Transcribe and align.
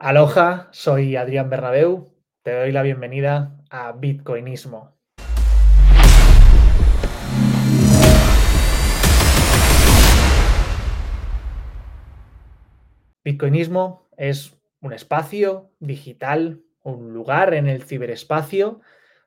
Aloha, 0.00 0.68
soy 0.70 1.16
Adrián 1.16 1.50
Bernabeu. 1.50 2.14
Te 2.44 2.52
doy 2.52 2.70
la 2.70 2.82
bienvenida 2.82 3.58
a 3.68 3.90
Bitcoinismo. 3.90 4.96
Bitcoinismo 13.24 14.08
es 14.16 14.56
un 14.82 14.92
espacio 14.92 15.72
digital, 15.80 16.62
un 16.84 17.12
lugar 17.12 17.52
en 17.54 17.66
el 17.66 17.82
ciberespacio 17.82 18.80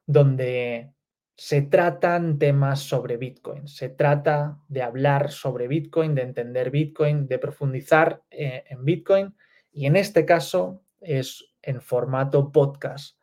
donde 0.06 0.94
se 1.36 1.64
tratan 1.64 2.40
temas 2.40 2.80
sobre 2.80 3.18
Bitcoin. 3.18 3.68
Se 3.68 3.90
trata 3.90 4.58
de 4.70 4.84
hablar 4.84 5.32
sobre 5.32 5.68
Bitcoin, 5.68 6.16
de 6.16 6.22
entender 6.22 6.72
Bitcoin, 6.72 7.28
de 7.28 7.40
profundizar 7.40 8.24
eh, 8.32 8.64
en 8.70 8.86
Bitcoin 8.86 9.36
y 9.72 9.86
en 9.86 9.96
este 9.96 10.26
caso 10.26 10.84
es 11.00 11.46
en 11.62 11.82
formato 11.82 12.52
podcast. 12.52 13.18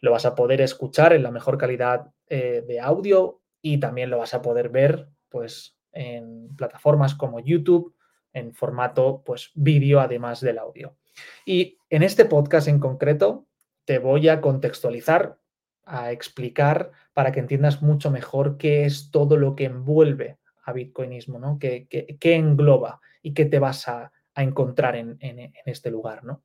Lo 0.00 0.10
vas 0.10 0.26
a 0.26 0.34
poder 0.34 0.60
escuchar 0.60 1.12
en 1.12 1.22
la 1.22 1.30
mejor 1.30 1.58
calidad 1.58 2.12
eh, 2.28 2.64
de 2.66 2.80
audio 2.80 3.40
y 3.60 3.78
también 3.78 4.10
lo 4.10 4.18
vas 4.18 4.34
a 4.34 4.42
poder 4.42 4.68
ver 4.70 5.08
pues, 5.28 5.76
en 5.92 6.54
plataformas 6.56 7.14
como 7.14 7.40
YouTube 7.40 7.94
en 8.32 8.54
formato 8.54 9.22
pues, 9.24 9.50
vídeo 9.54 10.00
además 10.00 10.40
del 10.40 10.58
audio. 10.58 10.96
Y 11.44 11.78
en 11.90 12.02
este 12.02 12.24
podcast 12.24 12.68
en 12.68 12.80
concreto 12.80 13.46
te 13.84 13.98
voy 13.98 14.28
a 14.28 14.40
contextualizar, 14.40 15.38
a 15.84 16.12
explicar 16.12 16.92
para 17.12 17.32
que 17.32 17.40
entiendas 17.40 17.82
mucho 17.82 18.10
mejor 18.10 18.56
qué 18.56 18.86
es 18.86 19.10
todo 19.10 19.36
lo 19.36 19.54
que 19.54 19.64
envuelve 19.64 20.38
a 20.64 20.72
Bitcoinismo, 20.72 21.38
¿no? 21.38 21.58
¿Qué, 21.58 21.86
qué 21.88 22.34
engloba 22.34 23.00
y 23.20 23.34
qué 23.34 23.44
te 23.44 23.58
vas 23.58 23.88
a, 23.88 24.12
a 24.34 24.42
encontrar 24.42 24.96
en, 24.96 25.18
este 25.66 25.90
lugar, 25.90 26.24
¿no? 26.24 26.42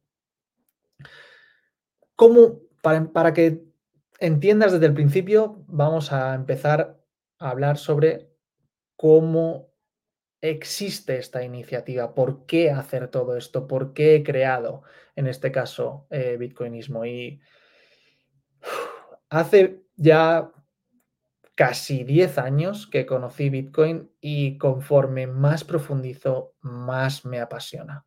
¿Cómo, 2.16 2.62
para, 2.82 3.34
que 3.34 3.64
entiendas 4.20 4.72
desde 4.72 4.88
el 4.88 4.94
principio, 4.94 5.64
vamos 5.68 6.12
a 6.12 6.34
empezar 6.34 7.00
a 7.40 7.50
hablar 7.50 7.78
sobre 7.78 8.30
cómo 8.96 9.72
existe 10.42 11.18
esta 11.18 11.44
iniciativa, 11.44 12.14
por 12.14 12.46
qué 12.46 12.72
hacer 12.72 13.08
todo 13.10 13.38
esto, 13.38 13.68
por 13.68 13.94
qué 13.94 14.16
he 14.16 14.24
creado, 14.24 14.84
en 15.16 15.28
este 15.28 15.52
caso, 15.52 16.08
eh, 16.10 16.38
Bitcoinismo. 16.38 17.06
Y 17.06 17.40
hace 19.30 19.84
ya 19.96 20.52
casi 21.58 22.04
10 22.04 22.38
años 22.38 22.88
que 22.88 23.08
conocí 23.08 23.50
Bitcoin 23.50 24.12
y 24.22 24.60
conforme 24.60 25.26
más 25.26 25.64
profundizo, 25.64 26.54
más 26.62 27.26
me 27.26 27.40
apasiona. 27.40 28.06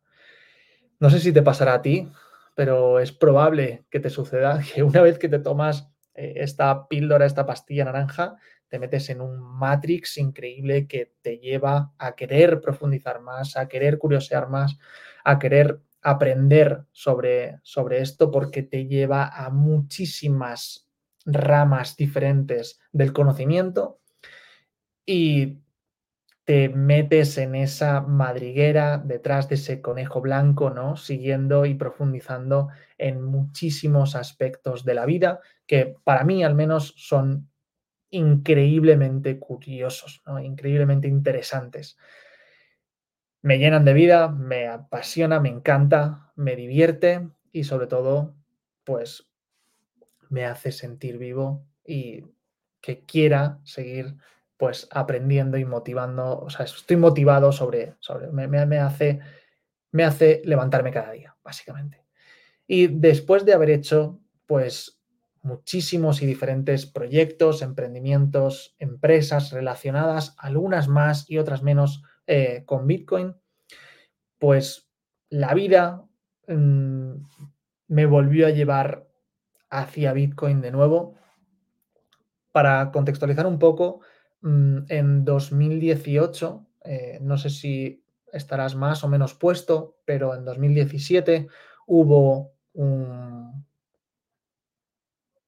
No 1.01 1.09
sé 1.09 1.19
si 1.19 1.33
te 1.33 1.41
pasará 1.41 1.73
a 1.73 1.81
ti, 1.81 2.09
pero 2.55 3.01
es 3.01 3.11
probable 3.11 3.85
que 3.91 3.99
te 3.99 4.09
suceda 4.09 4.61
que 4.73 4.83
una 4.83 5.01
vez 5.01 5.19
que 5.19 5.27
te 5.27 5.39
tomas 5.39 5.89
eh, 6.15 6.35
esta 6.37 6.87
píldora, 6.87 7.25
esta 7.25 7.45
pastilla 7.45 7.83
naranja, 7.83 8.37
te 8.69 8.79
metes 8.79 9.09
en 9.09 9.19
un 9.19 9.41
matrix 9.41 10.17
increíble 10.17 10.87
que 10.87 11.13
te 11.21 11.37
lleva 11.37 11.91
a 11.97 12.15
querer 12.15 12.61
profundizar 12.61 13.19
más, 13.19 13.57
a 13.57 13.67
querer 13.67 13.97
curiosear 13.97 14.47
más, 14.47 14.77
a 15.25 15.39
querer 15.39 15.81
aprender 16.01 16.85
sobre, 16.93 17.59
sobre 17.63 17.99
esto 17.99 18.31
porque 18.31 18.63
te 18.63 18.87
lleva 18.87 19.27
a 19.27 19.49
muchísimas 19.49 20.90
ramas 21.25 21.95
diferentes 21.95 22.79
del 22.91 23.13
conocimiento 23.13 23.99
y 25.05 25.59
te 26.43 26.69
metes 26.69 27.37
en 27.37 27.55
esa 27.55 28.01
madriguera 28.01 28.97
detrás 28.97 29.47
de 29.47 29.55
ese 29.55 29.81
conejo 29.81 30.21
blanco, 30.21 30.69
¿no? 30.69 30.97
Siguiendo 30.97 31.65
y 31.65 31.75
profundizando 31.75 32.69
en 32.97 33.21
muchísimos 33.23 34.15
aspectos 34.15 34.83
de 34.83 34.95
la 34.95 35.05
vida 35.05 35.39
que 35.67 35.95
para 36.03 36.23
mí 36.23 36.43
al 36.43 36.55
menos 36.55 36.93
son 36.97 37.49
increíblemente 38.09 39.39
curiosos, 39.39 40.21
¿no? 40.25 40.39
increíblemente 40.39 41.07
interesantes. 41.07 41.97
Me 43.41 43.57
llenan 43.57 43.85
de 43.85 43.93
vida, 43.93 44.27
me 44.27 44.67
apasiona, 44.67 45.39
me 45.39 45.49
encanta, 45.49 46.33
me 46.35 46.55
divierte 46.55 47.29
y 47.51 47.63
sobre 47.63 47.87
todo, 47.87 48.35
pues 48.83 49.30
me 50.31 50.45
hace 50.45 50.71
sentir 50.71 51.17
vivo 51.17 51.67
y 51.85 52.23
que 52.81 53.05
quiera 53.05 53.59
seguir 53.63 54.15
pues 54.57 54.87
aprendiendo 54.91 55.57
y 55.57 55.65
motivando, 55.65 56.39
o 56.39 56.49
sea, 56.49 56.65
estoy 56.65 56.97
motivado 56.97 57.51
sobre, 57.51 57.95
sobre 57.99 58.31
me, 58.31 58.47
me, 58.47 58.77
hace, 58.79 59.19
me 59.91 60.03
hace 60.03 60.41
levantarme 60.45 60.91
cada 60.91 61.11
día, 61.11 61.35
básicamente. 61.43 62.05
Y 62.67 62.87
después 62.87 63.43
de 63.43 63.53
haber 63.53 63.71
hecho 63.71 64.19
pues 64.45 65.01
muchísimos 65.41 66.21
y 66.21 66.27
diferentes 66.27 66.85
proyectos, 66.85 67.61
emprendimientos, 67.61 68.75
empresas 68.79 69.51
relacionadas, 69.51 70.35
algunas 70.37 70.87
más 70.87 71.29
y 71.29 71.39
otras 71.39 71.63
menos 71.63 72.03
eh, 72.27 72.63
con 72.65 72.87
Bitcoin, 72.87 73.35
pues 74.37 74.89
la 75.29 75.53
vida 75.53 76.05
mm, 76.47 77.13
me 77.87 78.05
volvió 78.05 78.47
a 78.47 78.51
llevar 78.51 79.10
hacia 79.71 80.13
Bitcoin 80.13 80.61
de 80.61 80.71
nuevo. 80.71 81.15
Para 82.51 82.91
contextualizar 82.91 83.47
un 83.47 83.57
poco, 83.57 84.01
mm, 84.41 84.79
en 84.89 85.25
2018, 85.25 86.67
eh, 86.83 87.17
no 87.21 87.37
sé 87.37 87.49
si 87.49 88.03
estarás 88.31 88.75
más 88.75 89.03
o 89.03 89.07
menos 89.07 89.33
puesto, 89.33 89.97
pero 90.05 90.35
en 90.35 90.45
2017 90.45 91.47
hubo 91.87 92.53
un, 92.73 93.65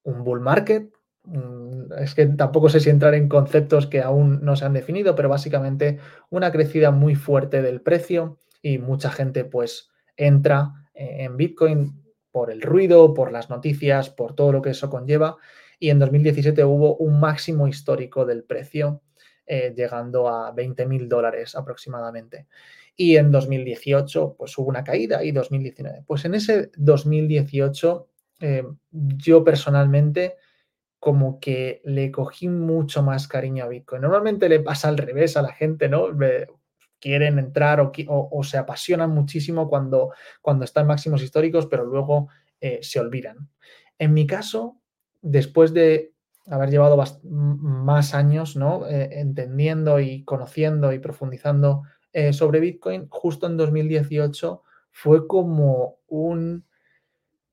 un 0.04 0.24
bull 0.24 0.40
market. 0.40 0.94
Mm, 1.26 1.94
es 2.00 2.16
que 2.16 2.26
tampoco 2.28 2.70
sé 2.70 2.80
si 2.80 2.90
entrar 2.90 3.14
en 3.14 3.28
conceptos 3.30 3.88
que 3.88 4.02
aún 4.02 4.44
no 4.44 4.56
se 4.56 4.66
han 4.66 4.74
definido, 4.74 5.16
pero 5.16 5.30
básicamente 5.30 6.00
una 6.30 6.52
crecida 6.52 6.92
muy 6.92 7.16
fuerte 7.16 7.62
del 7.62 7.82
precio 7.82 8.40
y 8.62 8.78
mucha 8.78 9.10
gente 9.10 9.46
pues 9.46 9.90
entra 10.16 10.74
eh, 10.94 11.24
en 11.24 11.38
Bitcoin 11.38 12.03
por 12.34 12.52
el 12.52 12.64
ruido, 12.64 13.14
por 13.14 13.32
las 13.32 13.52
noticias, 13.52 14.10
por 14.10 14.36
todo 14.36 14.52
lo 14.52 14.62
que 14.62 14.72
eso 14.72 14.90
conlleva. 14.90 15.38
Y 15.80 15.92
en 15.92 16.00
2017 16.00 16.66
hubo 16.66 16.98
un 16.98 17.20
máximo 17.20 17.68
histórico 17.68 18.26
del 18.26 18.44
precio, 18.44 19.04
eh, 19.46 19.72
llegando 19.78 20.28
a 20.28 20.52
20 20.52 20.88
mil 20.88 21.08
dólares 21.08 21.56
aproximadamente. 21.56 22.48
Y 22.96 23.18
en 23.18 23.32
2018, 23.32 24.36
pues 24.36 24.58
hubo 24.58 24.68
una 24.68 24.84
caída 24.84 25.24
y 25.24 25.32
2019. 25.32 26.04
Pues 26.08 26.26
en 26.26 26.34
ese 26.34 26.72
2018, 26.76 28.10
eh, 28.40 28.64
yo 28.92 29.44
personalmente 29.44 30.36
como 30.98 31.40
que 31.40 31.82
le 31.84 32.10
cogí 32.12 32.48
mucho 32.48 33.04
más 33.04 33.28
cariño 33.28 33.66
a 33.66 33.68
Bitcoin. 33.68 34.02
Normalmente 34.02 34.50
le 34.50 34.62
pasa 34.62 34.88
al 34.88 34.98
revés 34.98 35.38
a 35.38 35.44
la 35.44 35.54
gente, 35.54 35.88
¿no? 35.88 36.08
Quieren 37.04 37.38
entrar 37.38 37.82
o, 38.08 38.44
se 38.44 38.58
apasionan 38.58 39.10
muchísimo 39.10 39.68
cuando, 39.68 40.14
cuando 40.42 40.64
están 40.64 40.88
máximos 40.88 41.22
históricos, 41.22 41.68
pero 41.68 41.84
luego 41.84 42.30
eh, 42.62 42.80
se 42.82 43.02
olvidan. 43.02 43.50
En 44.00 44.14
mi 44.14 44.26
caso, 44.26 44.78
después 45.22 45.74
de 45.74 46.14
haber 46.48 46.70
llevado 46.70 46.96
más 47.24 48.14
años 48.14 48.56
¿no? 48.56 48.88
Eh, 48.88 49.20
entendiendo 49.20 50.00
y 50.00 50.24
conociendo 50.24 50.94
y 50.94 51.00
profundizando 51.00 51.84
eh, 52.14 52.32
sobre 52.32 52.62
Bitcoin, 52.62 53.10
justo 53.10 53.48
en 53.48 53.58
2018 53.58 54.64
fue 54.90 55.28
como 55.28 55.98
un 56.08 56.66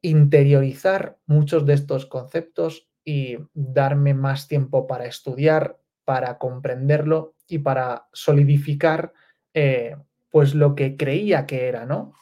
interiorizar 0.00 1.19
muchos 1.27 1.67
de 1.67 1.72
estos 1.75 2.06
conceptos 2.06 2.88
y 3.05 3.37
darme 3.53 4.15
más 4.15 4.47
tiempo 4.47 4.87
para 4.87 5.06
estudiar, 5.06 5.81
para 6.05 6.38
comprenderlo 6.38 7.34
y 7.49 7.59
para 7.59 8.06
solidificar 8.12 9.12
eh, 9.55 9.97
pues 10.31 10.55
lo 10.55 10.75
que 10.75 10.97
creía 10.97 11.47
que 11.47 11.69
era, 11.69 11.87
¿no? 11.87 12.15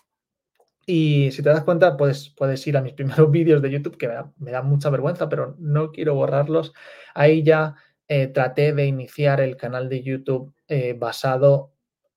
Y 0.86 1.30
si 1.32 1.42
te 1.42 1.50
das 1.50 1.64
cuenta, 1.64 1.96
pues 1.96 2.30
puedes 2.30 2.66
ir 2.66 2.76
a 2.76 2.82
mis 2.82 2.92
primeros 2.94 3.30
vídeos 3.30 3.62
de 3.62 3.70
YouTube, 3.70 3.98
que 3.98 4.08
me 4.38 4.50
da, 4.52 4.62
mucha 4.62 4.90
vergüenza, 4.90 5.28
pero 5.28 5.56
no 5.58 5.92
quiero 5.92 6.14
borrarlos. 6.14 6.72
Ahí 7.14 7.42
ya 7.42 7.76
eh, 8.08 8.28
traté 8.28 8.72
de 8.72 8.86
iniciar 8.86 9.40
el 9.40 9.56
canal 9.56 9.88
de 9.88 10.02
YouTube 10.02 10.54
eh, 10.68 10.94
basado 10.98 11.72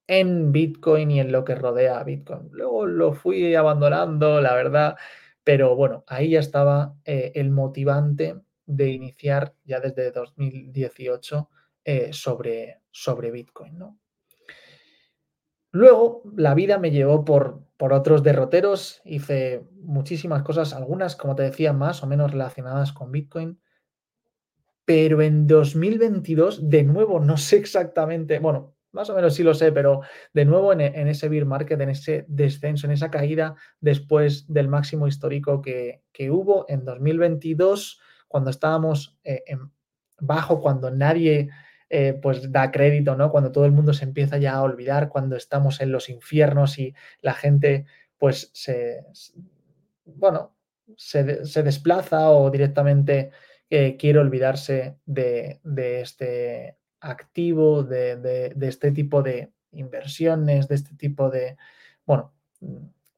en 0.07 0.51
Bitcoin 0.51 1.11
y 1.11 1.19
en 1.19 1.31
lo 1.31 1.43
que 1.43 1.55
rodea 1.55 1.99
a 1.99 2.03
Bitcoin. 2.03 2.49
Luego 2.51 2.85
lo 2.85 3.13
fui 3.13 3.55
abandonando, 3.55 4.41
la 4.41 4.53
verdad, 4.55 4.95
pero 5.43 5.75
bueno, 5.75 6.03
ahí 6.07 6.31
ya 6.31 6.39
estaba 6.39 6.95
el 7.05 7.51
motivante 7.51 8.41
de 8.65 8.89
iniciar 8.89 9.53
ya 9.63 9.79
desde 9.79 10.11
2018 10.11 11.49
sobre, 12.11 12.81
sobre 12.91 13.31
Bitcoin, 13.31 13.77
¿no? 13.77 14.01
Luego, 15.71 16.23
la 16.35 16.53
vida 16.53 16.77
me 16.77 16.91
llevó 16.91 17.23
por, 17.23 17.63
por 17.77 17.93
otros 17.93 18.23
derroteros, 18.23 19.01
hice 19.05 19.63
muchísimas 19.81 20.43
cosas, 20.43 20.73
algunas, 20.73 21.15
como 21.15 21.35
te 21.35 21.43
decía, 21.43 21.73
más 21.73 22.03
o 22.03 22.07
menos 22.07 22.31
relacionadas 22.31 22.91
con 22.91 23.11
Bitcoin. 23.11 23.59
Pero 24.83 25.21
en 25.21 25.47
2022, 25.47 26.69
de 26.69 26.83
nuevo, 26.83 27.19
no 27.19 27.37
sé 27.37 27.57
exactamente, 27.57 28.39
bueno, 28.39 28.75
más 28.91 29.09
o 29.09 29.15
menos 29.15 29.35
sí 29.35 29.43
lo 29.43 29.53
sé, 29.53 29.71
pero 29.71 30.01
de 30.33 30.43
nuevo 30.43 30.73
en, 30.73 30.81
en, 30.81 31.07
ese 31.07 31.29
bear 31.29 31.45
market, 31.45 31.79
en 31.79 31.89
ese 31.89 32.25
descenso, 32.27 32.87
en 32.87 32.91
esa 32.91 33.09
caída 33.09 33.55
después 33.79 34.51
del 34.51 34.67
máximo 34.67 35.07
histórico 35.07 35.61
que, 35.61 36.03
que 36.11 36.29
hubo 36.29 36.65
en 36.67 36.83
2022, 36.83 38.01
cuando 38.27 38.49
estábamos 38.49 39.17
eh, 39.23 39.43
en 39.47 39.71
bajo, 40.19 40.61
cuando 40.61 40.91
nadie 40.91 41.49
eh, 41.93 42.17
pues 42.21 42.53
da 42.53 42.71
crédito, 42.71 43.17
¿no? 43.17 43.31
Cuando 43.31 43.51
todo 43.51 43.65
el 43.65 43.73
mundo 43.73 43.93
se 43.93 44.05
empieza 44.05 44.37
ya 44.37 44.53
a 44.53 44.61
olvidar, 44.63 45.09
cuando 45.09 45.35
estamos 45.35 45.81
en 45.81 45.91
los 45.91 46.07
infiernos 46.07 46.79
y 46.79 46.95
la 47.21 47.33
gente 47.33 47.85
pues 48.17 48.49
se, 48.53 49.03
bueno, 50.05 50.55
se, 50.95 51.23
desplaza 51.23 52.29
o 52.29 52.49
directamente 52.49 53.31
eh, 53.69 53.97
quiere 53.97 54.19
olvidarse 54.19 54.99
de, 55.05 55.59
este 56.01 56.77
activo, 57.01 57.83
de, 57.83 58.53
este 58.61 58.91
tipo 58.93 59.21
de 59.21 59.51
inversiones, 59.73 60.69
de 60.69 60.75
este 60.75 60.95
tipo 60.95 61.29
de, 61.29 61.57
bueno, 62.05 62.33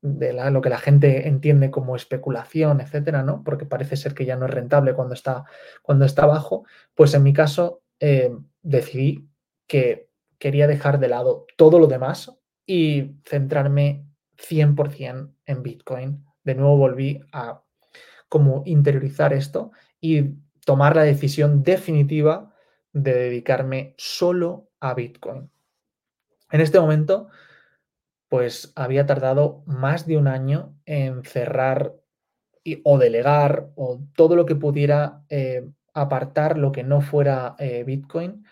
de 0.02 0.34
la, 0.34 0.50
lo 0.50 0.62
que 0.62 0.70
la 0.70 0.80
gente 0.80 1.28
entiende 1.28 1.70
como 1.70 1.96
especulación, 1.96 2.82
etcétera, 2.82 3.22
¿no? 3.22 3.44
Porque 3.44 3.68
parece 3.68 3.98
ser 3.98 4.16
que 4.16 4.26
ya 4.26 4.36
no 4.36 4.48
es 4.48 4.52
rentable 4.52 4.96
cuando 4.96 5.14
está, 5.14 5.44
cuando 5.84 6.06
está 6.06 6.26
bajo. 6.26 6.66
Pues 6.96 7.14
en 7.14 7.22
mi 7.22 7.34
caso 7.34 7.84
eh, 8.00 8.32
decidí 8.64 9.30
que 9.68 10.10
quería 10.40 10.68
dejar 10.68 11.00
de 11.00 11.10
lado 11.10 11.46
todo 11.58 11.80
lo 11.80 11.88
demás 11.88 12.32
y 12.66 13.18
centrarme 13.26 14.08
100% 14.38 15.34
en 15.46 15.64
Bitcoin. 15.64 16.26
De 16.44 16.56
nuevo 16.56 16.78
volví 16.78 17.22
a 17.32 17.62
como 18.30 18.64
interiorizar 18.66 19.34
esto 19.34 19.72
y 20.02 20.36
tomar 20.66 20.96
la 20.96 21.04
decisión 21.04 21.62
definitiva 21.64 22.54
de 22.92 23.14
dedicarme 23.14 23.94
solo 23.98 24.70
a 24.80 24.94
Bitcoin. 24.94 25.50
En 26.52 26.62
este 26.62 26.80
momento, 26.80 27.30
pues 28.30 28.72
había 28.76 29.06
tardado 29.06 29.64
más 29.66 30.08
de 30.08 30.18
un 30.18 30.28
año 30.28 30.76
en 30.86 31.24
cerrar 31.24 31.94
y, 32.64 32.82
o 32.84 32.98
delegar 32.98 33.72
o 33.76 34.00
todo 34.16 34.36
lo 34.36 34.46
que 34.46 34.56
pudiera 34.56 35.24
eh, 35.30 35.70
apartar 35.94 36.58
lo 36.58 36.72
que 36.72 36.84
no 36.84 37.02
fuera 37.02 37.56
eh, 37.60 37.84
Bitcoin. 37.84 38.46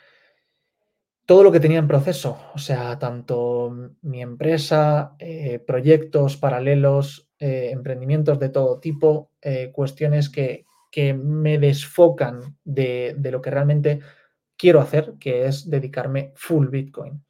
Todo 1.25 1.43
lo 1.43 1.51
que 1.51 1.59
tenía 1.59 1.79
en 1.79 1.87
proceso, 1.87 2.37
o 2.53 2.57
sea, 2.57 2.99
tanto 2.99 3.95
mi 4.01 4.21
empresa, 4.21 5.15
eh, 5.19 5.59
proyectos 5.59 6.35
paralelos, 6.37 7.29
eh, 7.39 7.69
emprendimientos 7.71 8.39
de 8.39 8.49
todo 8.49 8.79
tipo, 8.79 9.31
cuestiones 9.71 10.29
que, 10.29 10.65
que, 10.91 11.13
me 11.13 11.57
desfocan 11.57 12.57
de, 12.63 13.15
de 13.17 13.31
lo 13.31 13.41
que 13.41 13.49
realmente 13.49 14.01
quiero 14.57 14.81
hacer, 14.81 15.13
que 15.19 15.45
es 15.47 15.69
dedicarme 15.69 16.31
full 16.35 16.67
Bitcoin. 16.67 17.23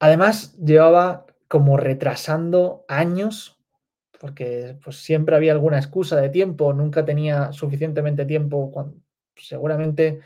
Además, 0.00 0.56
llevaba 0.58 1.26
como 1.48 1.76
retrasando 1.76 2.84
años, 2.88 3.57
porque 4.18 4.76
pues, 4.82 4.96
siempre 4.96 5.36
había 5.36 5.52
alguna 5.52 5.78
excusa 5.78 6.16
de 6.20 6.28
tiempo, 6.28 6.72
nunca 6.72 7.04
tenía 7.04 7.52
suficientemente 7.52 8.24
tiempo, 8.24 8.70
cuando, 8.70 8.96
seguramente 9.36 10.20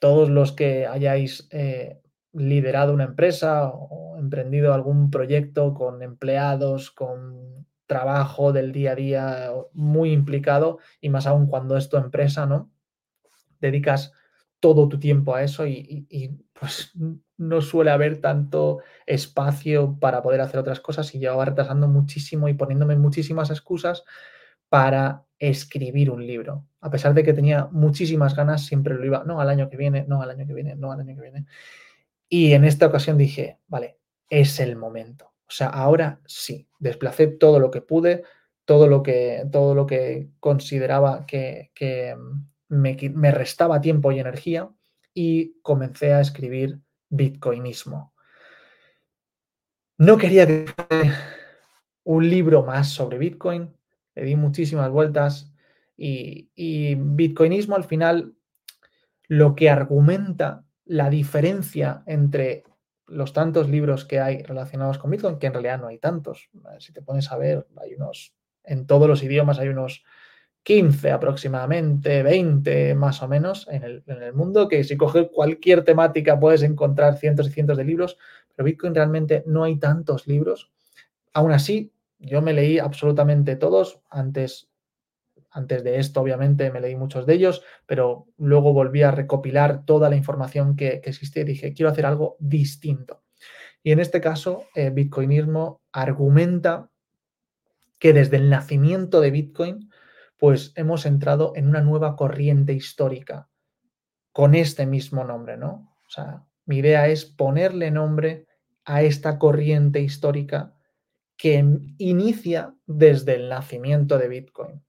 todos 0.00 0.30
los 0.30 0.52
que 0.52 0.86
hayáis 0.86 1.46
eh, 1.50 2.00
liderado 2.32 2.92
una 2.92 3.04
empresa 3.04 3.68
o 3.68 4.16
emprendido 4.18 4.72
algún 4.72 5.10
proyecto 5.10 5.74
con 5.74 6.02
empleados, 6.02 6.90
con 6.90 7.66
trabajo 7.86 8.52
del 8.52 8.72
día 8.72 8.92
a 8.92 8.94
día 8.94 9.50
muy 9.72 10.12
implicado 10.12 10.78
y 11.00 11.08
más 11.08 11.26
aún 11.26 11.48
cuando 11.48 11.76
es 11.76 11.88
tu 11.88 11.96
empresa, 11.96 12.46
¿no? 12.46 12.70
Dedicas 13.60 14.12
todo 14.60 14.88
tu 14.88 14.98
tiempo 14.98 15.34
a 15.34 15.42
eso 15.42 15.66
y, 15.66 16.06
pues 16.60 16.92
no 17.38 17.62
suele 17.62 17.90
haber 17.90 18.20
tanto 18.20 18.80
espacio 19.06 19.96
para 19.98 20.22
poder 20.22 20.42
hacer 20.42 20.60
otras 20.60 20.80
cosas 20.80 21.14
y 21.14 21.18
llevaba 21.18 21.46
retrasando 21.46 21.88
muchísimo 21.88 22.48
y 22.48 22.54
poniéndome 22.54 22.96
muchísimas 22.96 23.50
excusas 23.50 24.04
para 24.68 25.24
escribir 25.38 26.10
un 26.10 26.26
libro. 26.26 26.66
A 26.82 26.90
pesar 26.90 27.14
de 27.14 27.22
que 27.22 27.32
tenía 27.32 27.68
muchísimas 27.72 28.36
ganas, 28.36 28.66
siempre 28.66 28.94
lo 28.94 29.06
iba, 29.06 29.24
no, 29.24 29.40
al 29.40 29.48
año 29.48 29.70
que 29.70 29.78
viene, 29.78 30.04
no, 30.06 30.20
al 30.20 30.30
año 30.30 30.46
que 30.46 30.52
viene, 30.52 30.76
no, 30.76 30.92
al 30.92 31.00
año 31.00 31.16
que 31.16 31.22
viene. 31.22 31.46
Y 32.28 32.52
en 32.52 32.66
esta 32.66 32.86
ocasión 32.86 33.16
dije, 33.16 33.58
vale, 33.66 33.98
es 34.28 34.60
el 34.60 34.76
momento. 34.76 35.32
O 35.48 35.52
sea, 35.52 35.68
ahora 35.68 36.20
sí, 36.26 36.68
desplacé 36.78 37.26
todo 37.26 37.58
lo 37.58 37.70
que 37.70 37.80
pude, 37.80 38.22
todo 38.66 38.86
lo 38.86 39.02
que, 39.02 39.44
todo 39.50 39.74
lo 39.74 39.86
que 39.86 40.28
consideraba 40.40 41.24
que, 41.26 41.72
que 41.74 42.14
me, 42.68 42.98
me, 43.14 43.30
restaba 43.32 43.80
tiempo 43.80 44.12
y 44.12 44.20
energía 44.20 44.70
y 45.14 45.60
comencé 45.62 46.12
a 46.12 46.20
escribir 46.20 46.80
Bitcoinismo. 47.08 48.12
No 49.98 50.16
quería 50.16 50.46
que 50.46 50.66
un 52.04 52.28
libro 52.28 52.62
más 52.62 52.88
sobre 52.88 53.18
Bitcoin, 53.18 53.74
le 54.14 54.24
di 54.24 54.36
muchísimas 54.36 54.90
vueltas 54.90 55.52
y, 55.96 56.50
y 56.54 56.94
Bitcoinismo 56.94 57.76
al 57.76 57.84
final 57.84 58.34
lo 59.28 59.54
que 59.54 59.70
argumenta 59.70 60.64
la 60.84 61.10
diferencia 61.10 62.02
entre 62.06 62.64
los 63.10 63.32
tantos 63.32 63.68
libros 63.68 64.04
que 64.04 64.20
hay 64.20 64.42
relacionados 64.42 64.98
con 64.98 65.10
Bitcoin, 65.10 65.38
que 65.38 65.48
en 65.48 65.52
realidad 65.52 65.80
no 65.80 65.88
hay 65.88 65.98
tantos. 65.98 66.48
Si 66.78 66.92
te 66.92 67.02
pones 67.02 67.30
a 67.30 67.36
ver, 67.36 67.66
hay 67.80 67.94
unos, 67.94 68.34
en 68.64 68.86
todos 68.86 69.08
los 69.08 69.22
idiomas 69.22 69.58
hay 69.58 69.68
unos 69.68 70.04
15 70.62 71.10
aproximadamente, 71.10 72.22
20 72.22 72.94
más 72.94 73.22
o 73.22 73.28
menos 73.28 73.66
en 73.70 73.82
el, 73.82 74.02
en 74.06 74.22
el 74.22 74.34
mundo, 74.34 74.68
que 74.68 74.84
si 74.84 74.96
coges 74.96 75.28
cualquier 75.32 75.84
temática 75.84 76.38
puedes 76.38 76.62
encontrar 76.62 77.16
cientos 77.16 77.48
y 77.48 77.52
cientos 77.52 77.76
de 77.76 77.84
libros, 77.84 78.18
pero 78.54 78.66
Bitcoin 78.66 78.94
realmente 78.94 79.42
no 79.46 79.64
hay 79.64 79.78
tantos 79.78 80.26
libros. 80.26 80.70
Aún 81.32 81.52
así, 81.52 81.92
yo 82.18 82.42
me 82.42 82.52
leí 82.52 82.78
absolutamente 82.78 83.56
todos 83.56 84.00
antes 84.10 84.70
antes 85.50 85.82
de 85.82 85.98
esto, 85.98 86.20
obviamente, 86.20 86.70
me 86.70 86.80
leí 86.80 86.94
muchos 86.94 87.26
de 87.26 87.34
ellos, 87.34 87.62
pero 87.86 88.26
luego 88.38 88.72
volví 88.72 89.02
a 89.02 89.10
recopilar 89.10 89.84
toda 89.84 90.08
la 90.08 90.16
información 90.16 90.76
que, 90.76 91.00
existía 91.04 91.42
y 91.42 91.46
dije, 91.46 91.74
quiero 91.74 91.90
hacer 91.90 92.06
algo 92.06 92.36
distinto. 92.38 93.22
Y 93.82 93.92
en 93.92 93.98
este 93.98 94.20
caso, 94.20 94.64
eh, 94.74 94.90
Bitcoinismo 94.90 95.80
argumenta 95.92 96.90
que 97.98 98.12
desde 98.12 98.36
el 98.36 98.48
nacimiento 98.48 99.20
de 99.20 99.30
Bitcoin, 99.30 99.89
pues 100.40 100.72
hemos 100.74 101.04
entrado 101.04 101.52
en 101.54 101.68
una 101.68 101.82
nueva 101.82 102.16
corriente 102.16 102.72
histórica 102.72 103.50
con 104.32 104.54
este 104.54 104.86
mismo 104.86 105.22
nombre, 105.22 105.58
¿no? 105.58 105.94
O 106.06 106.10
sea, 106.10 106.46
mi 106.64 106.78
idea 106.78 107.08
es 107.08 107.26
ponerle 107.26 107.90
nombre 107.90 108.46
a 108.86 109.02
esta 109.02 109.38
corriente 109.38 110.00
histórica 110.00 110.74
que 111.36 111.62
inicia 111.98 112.74
desde 112.86 113.34
el 113.34 113.50
nacimiento 113.50 114.16
de 114.16 114.28
Bitcoin. 114.28 114.82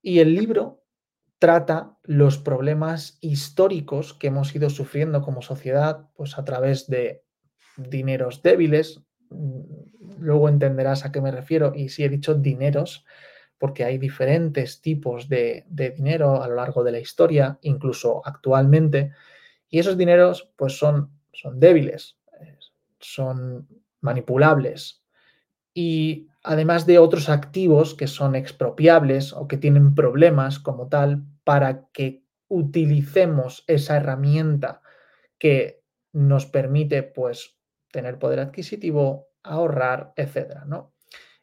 Y 0.00 0.20
el 0.20 0.34
libro 0.34 0.82
trata 1.38 1.98
los 2.02 2.38
problemas 2.38 3.18
históricos 3.20 4.14
que 4.14 4.28
hemos 4.28 4.54
ido 4.54 4.70
sufriendo 4.70 5.20
como 5.20 5.42
sociedad, 5.42 6.08
pues 6.14 6.38
a 6.38 6.44
través 6.44 6.88
de 6.88 7.24
dineros 7.76 8.42
débiles. 8.42 9.02
Luego 10.18 10.48
entenderás 10.48 11.04
a 11.04 11.12
qué 11.12 11.20
me 11.20 11.30
refiero 11.30 11.74
y 11.74 11.90
si 11.90 12.04
he 12.04 12.08
dicho 12.08 12.34
dineros, 12.34 13.04
porque 13.62 13.84
hay 13.84 13.96
diferentes 13.96 14.80
tipos 14.80 15.28
de, 15.28 15.64
de 15.68 15.90
dinero 15.90 16.42
a 16.42 16.48
lo 16.48 16.56
largo 16.56 16.82
de 16.82 16.90
la 16.90 16.98
historia, 16.98 17.60
incluso 17.62 18.20
actualmente, 18.24 19.12
y 19.70 19.78
esos 19.78 19.96
dineros 19.96 20.50
pues 20.56 20.76
son, 20.76 21.12
son 21.32 21.60
débiles, 21.60 22.18
son 22.98 23.68
manipulables 24.00 25.04
y 25.72 26.26
además 26.42 26.86
de 26.86 26.98
otros 26.98 27.28
activos 27.28 27.94
que 27.94 28.08
son 28.08 28.34
expropiables 28.34 29.32
o 29.32 29.46
que 29.46 29.58
tienen 29.58 29.94
problemas 29.94 30.58
como 30.58 30.88
tal 30.88 31.22
para 31.44 31.86
que 31.92 32.24
utilicemos 32.48 33.62
esa 33.68 33.96
herramienta 33.96 34.82
que 35.38 35.84
nos 36.12 36.46
permite 36.46 37.04
pues 37.04 37.56
tener 37.92 38.18
poder 38.18 38.40
adquisitivo, 38.40 39.28
ahorrar, 39.44 40.14
etcétera, 40.16 40.64
¿no? 40.66 40.92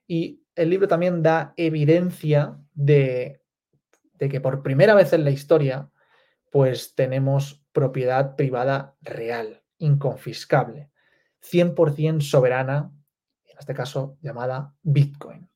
Y 0.10 0.44
el 0.56 0.72
libro 0.72 0.88
también 0.88 1.22
da 1.22 1.54
evidencia 1.56 2.60
de, 2.74 3.44
que 4.18 4.42
por 4.42 4.64
primera 4.64 4.96
vez 4.96 5.14
en 5.14 5.24
la 5.24 5.30
historia 5.30 5.92
pues 6.52 6.96
tenemos 6.96 7.64
propiedad 7.72 8.36
privada 8.36 8.98
real, 9.02 9.64
inconfiscable, 9.78 10.90
100% 11.44 12.22
soberana 12.22 12.92
en 13.46 13.58
este 13.60 13.76
caso 13.76 14.18
llamada 14.20 14.74
Bitcoin. 14.82 15.48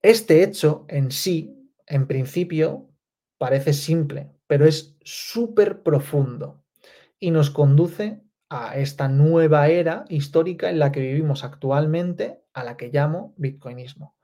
Este 0.00 0.42
hecho 0.42 0.86
en 0.88 1.10
sí, 1.10 1.70
en 1.86 2.06
principio, 2.06 2.88
parece 3.36 3.74
simple, 3.74 4.32
pero 4.46 4.64
es 4.64 4.96
súper 5.02 5.82
profundo 5.82 6.64
y 7.18 7.30
nos 7.30 7.50
conduce 7.50 8.22
a 8.50 8.76
esta 8.76 9.08
nueva 9.08 9.68
era 9.68 10.04
histórica 10.08 10.68
en 10.68 10.80
la 10.80 10.90
que 10.90 11.00
vivimos 11.00 11.44
actualmente, 11.44 12.42
a 12.52 12.64
la 12.64 12.76
que 12.76 12.90
llamo 12.90 13.32
Bitcoinismo. 13.36 14.16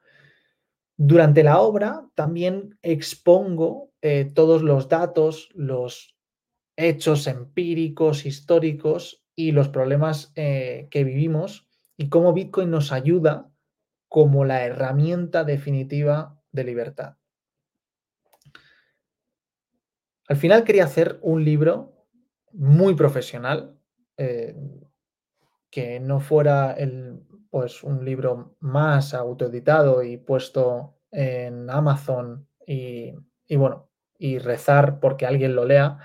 Durante 0.97 1.45
la 1.45 1.61
obra 1.61 2.09
también 2.15 2.79
expongo 2.83 3.93
eh, 4.03 4.25
todos 4.25 4.63
los 4.63 4.89
datos, 4.89 5.49
los 5.55 6.17
hechos 6.77 7.27
empíricos, 7.29 8.27
históricos 8.27 9.23
y 9.37 9.53
los 9.53 9.69
problemas 9.69 10.33
eh, 10.35 10.89
que 10.91 11.05
vivimos 11.05 11.69
y 11.97 12.09
cómo 12.09 12.33
Bitcoin 12.33 12.71
nos 12.71 12.93
ayuda 12.93 13.49
como 14.09 14.45
la 14.45 14.65
herramienta 14.65 15.45
definitiva 15.45 16.41
de 16.51 16.65
libertad. 16.65 17.17
Al 20.29 20.37
final 20.37 20.65
quería 20.65 20.85
hacer 20.85 21.19
un 21.23 21.45
libro 21.45 22.07
muy 22.53 22.95
profesional, 22.95 23.76
eh, 24.17 24.55
que 25.71 26.01
no 26.01 26.21
fuera 26.21 26.73
el, 26.73 27.21
pues, 27.51 27.83
un 27.83 28.05
libro 28.05 28.57
más 28.61 29.15
autoeditado 29.15 30.03
y 30.03 30.17
puesto 30.17 30.99
en 31.11 31.69
Amazon 31.71 32.47
y, 32.67 33.15
y, 33.47 33.57
bueno, 33.57 33.89
y 34.19 34.39
rezar 34.39 35.01
porque 35.01 35.27
alguien 35.27 35.55
lo 35.55 35.65
lea, 35.65 35.99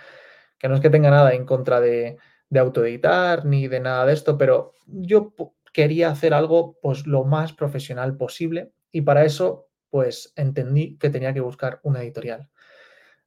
que 0.58 0.68
no 0.68 0.76
es 0.76 0.82
que 0.82 0.90
tenga 0.90 1.10
nada 1.10 1.34
en 1.34 1.46
contra 1.46 1.80
de, 1.80 2.18
de 2.52 2.60
autoeditar 2.60 3.46
ni 3.46 3.68
de 3.68 3.80
nada 3.80 4.06
de 4.06 4.14
esto, 4.14 4.38
pero 4.38 4.74
yo 4.86 5.34
quería 5.74 6.10
hacer 6.10 6.34
algo 6.34 6.78
pues 6.82 7.08
lo 7.08 7.24
más 7.24 7.54
profesional 7.54 8.18
posible 8.18 8.74
y 8.92 9.02
para 9.02 9.24
eso 9.24 9.70
pues 9.90 10.34
entendí 10.36 10.98
que 10.98 11.10
tenía 11.10 11.34
que 11.34 11.40
buscar 11.40 11.80
una 11.84 12.02
editorial. 12.02 12.50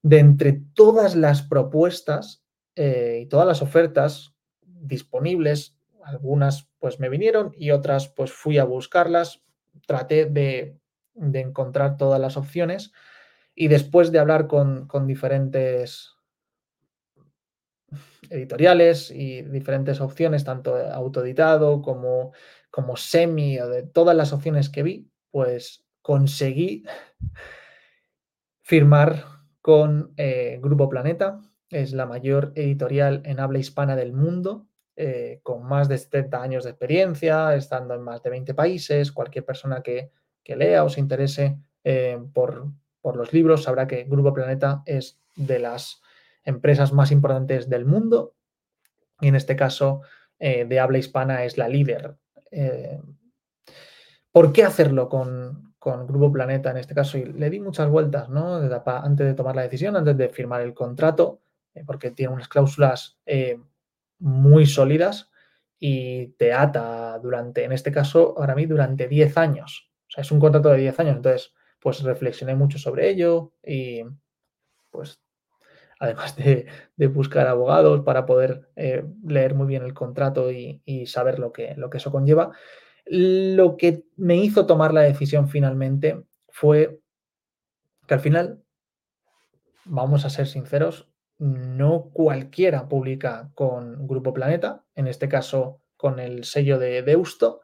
De 0.02 0.18
entre 0.18 0.60
todas 0.74 1.16
las 1.16 1.42
propuestas 1.42 2.44
eh, 2.76 3.20
y 3.22 3.26
todas 3.26 3.46
las 3.46 3.62
ofertas 3.62 4.33
disponibles, 4.86 5.76
algunas 6.04 6.68
pues 6.78 7.00
me 7.00 7.08
vinieron 7.08 7.52
y 7.56 7.70
otras 7.70 8.08
pues 8.08 8.32
fui 8.32 8.58
a 8.58 8.64
buscarlas, 8.64 9.42
traté 9.86 10.26
de, 10.26 10.78
de 11.14 11.40
encontrar 11.40 11.96
todas 11.96 12.20
las 12.20 12.36
opciones 12.36 12.92
y 13.54 13.68
después 13.68 14.12
de 14.12 14.18
hablar 14.18 14.46
con, 14.46 14.86
con 14.86 15.06
diferentes 15.06 16.14
editoriales 18.30 19.10
y 19.10 19.42
diferentes 19.42 20.00
opciones, 20.00 20.44
tanto 20.44 20.76
autoeditado 20.76 21.82
como, 21.82 22.32
como 22.70 22.96
semi 22.96 23.58
o 23.58 23.68
de 23.68 23.82
todas 23.82 24.16
las 24.16 24.32
opciones 24.32 24.68
que 24.70 24.82
vi, 24.82 25.10
pues 25.30 25.84
conseguí 26.02 26.84
firmar 28.62 29.24
con 29.60 30.12
eh, 30.16 30.58
Grupo 30.62 30.88
Planeta. 30.88 31.40
Es 31.70 31.92
la 31.92 32.06
mayor 32.06 32.52
editorial 32.54 33.22
en 33.24 33.40
habla 33.40 33.58
hispana 33.58 33.96
del 33.96 34.12
mundo, 34.12 34.66
eh, 34.96 35.40
con 35.42 35.64
más 35.64 35.88
de 35.88 35.98
70 35.98 36.40
años 36.40 36.62
de 36.62 36.70
experiencia, 36.70 37.52
estando 37.56 37.94
en 37.94 38.02
más 38.02 38.22
de 38.22 38.30
20 38.30 38.54
países. 38.54 39.10
Cualquier 39.10 39.44
persona 39.44 39.82
que, 39.82 40.12
que 40.44 40.54
lea 40.54 40.84
o 40.84 40.88
se 40.88 41.00
interese 41.00 41.58
eh, 41.82 42.16
por, 42.32 42.68
por 43.00 43.16
los 43.16 43.32
libros 43.32 43.64
sabrá 43.64 43.88
que 43.88 44.04
Grupo 44.04 44.32
Planeta 44.32 44.84
es 44.86 45.18
de 45.34 45.58
las 45.58 46.00
empresas 46.44 46.92
más 46.92 47.10
importantes 47.10 47.68
del 47.68 47.86
mundo 47.86 48.36
y 49.20 49.26
en 49.26 49.34
este 49.34 49.56
caso 49.56 50.02
eh, 50.38 50.64
de 50.64 50.78
habla 50.78 50.98
hispana 50.98 51.42
es 51.44 51.58
la 51.58 51.68
líder. 51.68 52.16
¿Por 54.30 54.52
qué 54.52 54.62
hacerlo 54.62 55.08
con, 55.08 55.74
con, 55.80 56.06
Grupo 56.06 56.30
Planeta 56.30 56.70
en 56.70 56.76
este 56.76 56.94
caso? 56.94 57.18
Y 57.18 57.24
le 57.24 57.50
di 57.50 57.58
muchas 57.58 57.88
vueltas 57.88 58.28
¿no? 58.28 58.54
antes 58.54 59.26
de 59.26 59.34
tomar 59.34 59.56
la 59.56 59.62
decisión, 59.62 59.96
antes 59.96 60.16
de 60.16 60.28
firmar 60.28 60.60
el 60.60 60.72
contrato, 60.72 61.40
porque 61.84 62.12
tiene 62.12 62.32
unas 62.32 62.46
cláusulas 62.46 63.18
muy 64.24 64.64
sólidas 64.64 65.30
y 65.78 66.28
te 66.38 66.54
ata 66.54 67.18
durante, 67.18 67.62
en 67.62 67.72
este 67.72 67.92
caso, 67.92 68.34
para 68.34 68.54
mí, 68.54 68.64
durante 68.64 69.06
10 69.06 69.36
años. 69.36 69.90
O 70.08 70.10
sea, 70.10 70.22
es 70.22 70.30
un 70.32 70.40
contrato 70.40 70.70
de 70.70 70.78
10 70.78 70.98
años, 71.00 71.16
entonces, 71.16 71.52
pues 71.78 72.02
reflexioné 72.02 72.54
mucho 72.54 72.78
sobre 72.78 73.10
ello 73.10 73.52
y 73.62 74.02
pues 74.90 75.20
además 76.00 76.36
de, 76.36 76.66
buscar 77.08 77.46
abogados 77.48 78.00
para 78.00 78.24
poder 78.24 78.70
eh, 78.76 79.04
leer 79.26 79.54
muy 79.54 79.66
bien 79.66 79.82
el 79.82 79.92
contrato 79.92 80.50
y, 80.50 80.80
y, 80.86 81.06
saber 81.06 81.38
lo 81.38 81.52
que, 81.52 81.74
lo 81.76 81.90
que 81.90 81.98
eso 81.98 82.10
conlleva. 82.10 82.52
Lo 83.04 83.76
que 83.76 84.04
me 84.16 84.36
hizo 84.36 84.64
tomar 84.64 84.94
la 84.94 85.02
decisión 85.02 85.48
finalmente 85.48 86.22
fue 86.48 86.98
que 88.06 88.14
al 88.14 88.20
final, 88.20 88.62
vamos 89.84 90.24
a 90.24 90.30
ser 90.30 90.46
sinceros, 90.46 91.10
no 91.44 92.10
cualquiera 92.14 92.88
publica 92.88 93.50
con 93.54 94.06
Grupo 94.06 94.32
Planeta, 94.32 94.82
en 94.94 95.06
este 95.08 95.28
caso 95.28 95.82
con 95.98 96.18
el 96.18 96.44
sello 96.44 96.78
de 96.78 97.02
Deusto, 97.02 97.60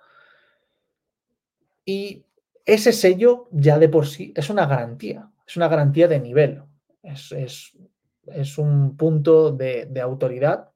y 1.87 2.27
ese 2.67 2.93
sello 2.93 3.49
ya 3.51 3.79
de 3.79 3.89
por 3.89 4.07
sí 4.07 4.35
es 4.37 4.51
una 4.51 4.67
garantía, 4.67 5.31
es 5.47 5.57
una 5.57 5.69
garantía 5.69 6.09
de 6.09 6.21
nivel. 6.21 6.63
Es, 7.03 7.33
es, 7.33 8.59
un 8.59 8.99
punto 8.99 9.51
de, 9.51 9.87
de, 9.87 10.01
autoridad 10.03 10.71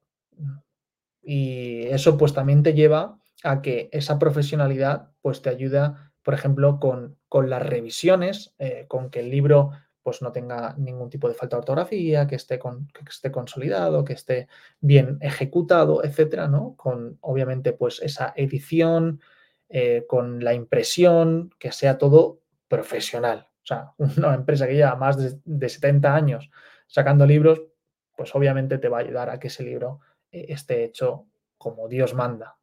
y 1.22 1.82
eso 1.82 2.16
pues 2.16 2.32
también 2.32 2.62
te 2.62 2.72
lleva 2.72 3.18
a 3.42 3.60
que 3.60 3.90
esa 3.92 4.18
profesionalidad 4.18 5.10
pues 5.20 5.42
te 5.42 5.50
ayuda, 5.50 6.10
por 6.22 6.32
ejemplo, 6.32 6.80
con, 6.80 7.18
con 7.28 7.50
las 7.50 7.62
revisiones, 7.62 8.54
eh, 8.58 8.86
con 8.88 9.10
que 9.10 9.20
el 9.20 9.30
libro 9.30 9.72
pues 10.04 10.22
no 10.22 10.30
tenga 10.30 10.74
ningún 10.78 11.10
tipo 11.10 11.28
de 11.28 11.34
falta 11.34 11.56
de 11.56 11.60
ortografía, 11.60 12.26
que 12.26 12.36
esté, 12.36 12.58
con, 12.58 12.86
que 12.88 13.02
esté 13.08 13.32
consolidado, 13.32 14.04
que 14.04 14.12
esté 14.12 14.46
bien 14.80 15.18
ejecutado, 15.20 16.04
etcétera, 16.04 16.46
¿no? 16.46 16.76
Con 16.76 17.18
obviamente 17.22 17.72
pues 17.72 18.00
esa 18.02 18.32
edición, 18.36 19.20
eh, 19.68 20.04
con 20.06 20.44
la 20.44 20.54
impresión, 20.54 21.50
que 21.58 21.72
sea 21.72 21.98
todo 21.98 22.40
profesional. 22.68 23.48
O 23.62 23.66
sea, 23.66 23.92
una 23.98 24.34
empresa 24.34 24.66
que 24.68 24.74
lleva 24.74 24.94
más 24.94 25.16
de, 25.16 25.40
de 25.44 25.68
70 25.68 26.14
años 26.14 26.50
sacando 26.86 27.26
libros, 27.26 27.62
pues 28.14 28.34
obviamente 28.34 28.78
te 28.78 28.90
va 28.90 28.98
a 28.98 29.00
ayudar 29.00 29.30
a 29.30 29.40
que 29.40 29.48
ese 29.48 29.64
libro 29.64 30.00
eh, 30.30 30.46
esté 30.50 30.84
hecho 30.84 31.26
como 31.56 31.88
Dios 31.88 32.12
manda. 32.12 32.58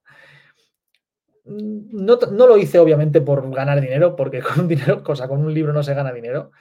No, 1.44 2.20
no, 2.32 2.48
lo 2.48 2.58
hice 2.58 2.78
obviamente 2.78 3.20
por 3.20 3.50
ganar 3.52 3.82
dinero, 3.82 4.16
porque 4.16 4.42
con 4.56 4.68
dinero, 4.68 5.04
cosa, 5.04 5.28
con 5.28 5.42
un 5.44 5.54
libro 5.54 5.74
no 5.74 5.82
se 5.82 5.96
gana 5.96 6.14
dinero. 6.14 6.52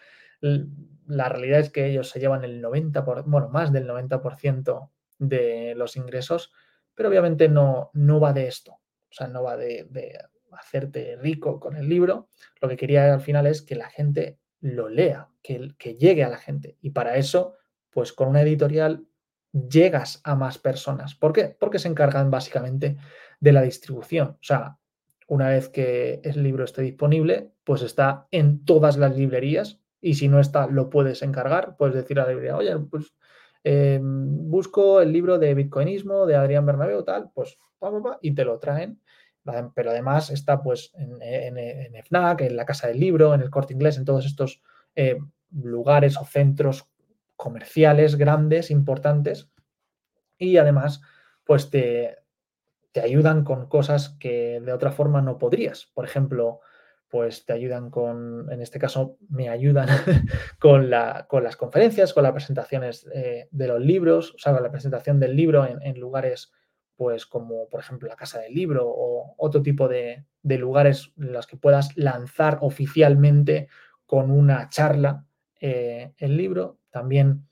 La 0.40 1.28
realidad 1.28 1.61
es 1.61 1.70
que 1.70 1.87
ellos 1.87 2.09
se 2.09 2.20
llevan 2.20 2.44
el 2.44 2.62
90%, 2.62 3.04
por, 3.04 3.25
bueno, 3.25 3.49
más 3.49 3.73
del 3.73 3.88
90% 3.88 4.90
de 5.18 5.75
los 5.76 5.97
ingresos, 5.97 6.52
pero 6.94 7.09
obviamente 7.09 7.49
no, 7.49 7.90
no 7.94 8.20
va 8.20 8.32
de 8.32 8.47
esto. 8.47 8.73
O 8.73 9.12
sea, 9.12 9.26
no 9.26 9.42
va 9.42 9.56
de, 9.56 9.88
hacerte 10.52 11.16
rico 11.16 11.61
con 11.61 11.76
el 11.76 11.88
libro. 11.88 12.28
Lo 12.61 12.68
que 12.68 12.76
quería 12.76 13.12
al 13.12 13.20
final 13.20 13.47
es 13.47 13.62
que 13.62 13.75
la 13.75 13.88
gente 13.88 14.38
lo 14.61 14.88
lea, 14.88 15.28
que, 15.42 15.75
que 15.78 15.94
llegue 15.94 16.25
a 16.25 16.28
la 16.28 16.38
gente. 16.38 16.76
Y 16.80 16.90
para 16.90 17.16
eso, 17.16 17.54
pues 17.90 18.12
con 18.12 18.28
una 18.28 18.42
editorial 18.42 19.06
llegas 19.52 20.20
a 20.25 20.35
más 20.37 20.59
personas. 20.59 21.14
¿Por 21.14 21.32
qué? 21.32 21.56
Porque 21.59 21.78
se 21.78 21.88
encargan 21.88 22.30
básicamente 22.30 22.97
de 23.40 23.52
la 23.52 23.62
distribución. 23.62 24.28
O 24.28 24.42
sea, 24.42 24.78
una 25.26 25.49
vez 25.49 25.68
que 25.68 26.20
el 26.25 26.42
libro 26.42 26.64
esté 26.64 26.82
disponible, 26.82 27.52
pues 27.64 27.82
está 27.82 28.26
en 28.30 28.64
todas 28.64 28.97
las 28.97 29.16
librerías 29.16 29.79
y 30.00 30.14
si 30.14 30.28
no 30.28 30.40
está, 30.40 30.66
lo 30.66 30.90
puedes 30.90 31.23
encargar. 31.23 31.76
Puedes 31.76 31.95
decir 31.95 32.19
a 32.19 32.25
la 32.25 32.30
librería, 32.30 32.57
oye, 32.57 32.76
pues 32.90 33.14
eh, 33.64 34.00
busco 34.02 35.00
el 35.00 35.12
libro 35.12 35.38
de 35.38 35.54
Bitcoinismo 35.54 36.26
de 36.26 36.37
Adrián 36.37 36.66
Bernabeu, 36.66 37.04
tal, 37.04 37.30
pues 37.35 37.59
pa, 37.78 37.90
pa, 38.02 38.19
y 38.23 38.35
te 38.35 38.45
lo 38.45 38.59
traen. 38.59 39.00
Pero 39.75 39.90
además 39.90 40.30
está 40.30 40.62
pues 40.62 40.92
en, 40.95 41.21
en, 41.23 41.59
en, 41.59 41.95
FNAC, 42.04 42.42
en 42.42 42.57
la 42.57 42.66
Casa 42.66 42.88
del 42.88 43.00
Libro, 43.00 43.35
en 43.35 43.40
el 43.40 43.50
Corte 43.50 43.73
Inglés, 43.73 43.97
en 43.97 44.04
todos 44.04 44.26
estos 44.26 44.62
eh, 44.95 45.19
lugares 45.50 46.16
o 46.19 46.25
centros 46.25 46.88
comerciales 47.37 48.16
grandes, 48.16 48.71
importantes, 48.71 49.50
y 50.38 50.57
además, 50.59 51.00
pues 51.45 51.71
te, 51.71 52.19
te 52.92 53.00
ayudan 53.00 53.45
con 53.45 53.66
cosas 53.66 54.16
que 54.21 54.61
de 54.61 54.73
otra 54.73 54.90
forma 54.90 55.23
no 55.23 55.38
podrías. 55.38 55.90
Por 55.95 56.04
ejemplo, 56.04 56.61
pues 57.10 57.44
te 57.44 57.52
ayudan 57.52 57.90
con, 57.90 58.50
en 58.52 58.62
este 58.62 58.78
caso, 58.78 59.18
me 59.28 59.48
ayudan 59.48 59.88
con, 60.60 60.88
la, 60.88 61.26
con 61.28 61.42
las 61.42 61.56
conferencias, 61.56 62.14
con 62.14 62.22
las 62.22 62.32
presentaciones 62.32 63.06
eh, 63.12 63.48
de 63.50 63.66
los 63.66 63.80
libros, 63.80 64.32
o 64.34 64.38
sea, 64.38 64.54
con 64.54 64.62
la 64.62 64.70
presentación 64.70 65.18
del 65.18 65.34
libro 65.34 65.66
en, 65.66 65.98
lugares, 65.98 66.52
pues 66.96 67.26
como 67.26 67.68
por 67.68 67.80
ejemplo 67.80 68.08
la 68.08 68.14
Casa 68.14 68.38
del 68.38 68.54
Libro 68.54 68.84
o 68.86 69.34
otro 69.38 69.60
tipo 69.60 69.88
de, 69.88 70.24
de 70.42 70.58
lugares 70.58 71.12
en 71.18 71.32
los 71.32 71.48
que 71.48 71.56
puedas 71.56 71.96
lanzar 71.96 72.58
oficialmente 72.60 73.68
con 74.06 74.30
una 74.30 74.68
charla 74.68 75.26
eh, 75.60 76.12
el 76.16 76.36
libro. 76.36 76.78
También, 76.90 77.48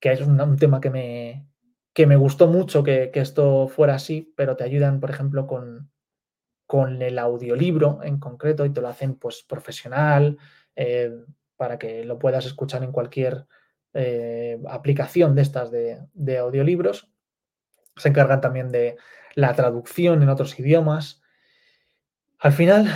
que 0.00 0.12
es 0.12 0.20
un, 0.20 0.40
un 0.40 0.56
tema 0.56 0.80
que 0.80 0.90
me, 0.90 1.46
que 1.92 2.06
me 2.06 2.16
gustó 2.16 2.48
mucho 2.48 2.82
que, 2.82 3.10
que, 3.12 3.20
esto 3.20 3.68
fuera 3.68 3.94
así, 3.94 4.32
pero 4.36 4.56
te 4.56 4.64
ayudan, 4.64 4.98
por 4.98 5.10
ejemplo, 5.10 5.46
con, 5.46 5.90
con 6.68 7.00
el 7.00 7.18
audiolibro 7.18 8.00
en 8.02 8.20
concreto 8.20 8.66
y 8.66 8.70
te 8.70 8.82
lo 8.82 8.88
hacen 8.88 9.14
pues 9.14 9.42
profesional 9.42 10.36
eh, 10.76 11.10
para 11.56 11.78
que 11.78 12.04
lo 12.04 12.18
puedas 12.18 12.44
escuchar 12.44 12.84
en 12.84 12.92
cualquier 12.92 13.46
eh, 13.94 14.60
aplicación 14.68 15.34
de 15.34 15.40
estas 15.40 15.70
de, 15.70 15.98
de, 16.12 16.36
audiolibros. 16.36 17.10
Se 17.96 18.10
encargan 18.10 18.42
también 18.42 18.68
de 18.68 18.98
la 19.34 19.54
traducción 19.54 20.22
en 20.22 20.28
otros 20.28 20.60
idiomas. 20.60 21.22
Al 22.38 22.52
final 22.52 22.86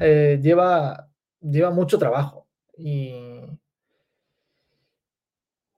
eh, 0.00 0.40
lleva, 0.42 1.08
lleva 1.40 1.70
mucho 1.70 2.00
trabajo 2.00 2.48
y, 2.76 3.46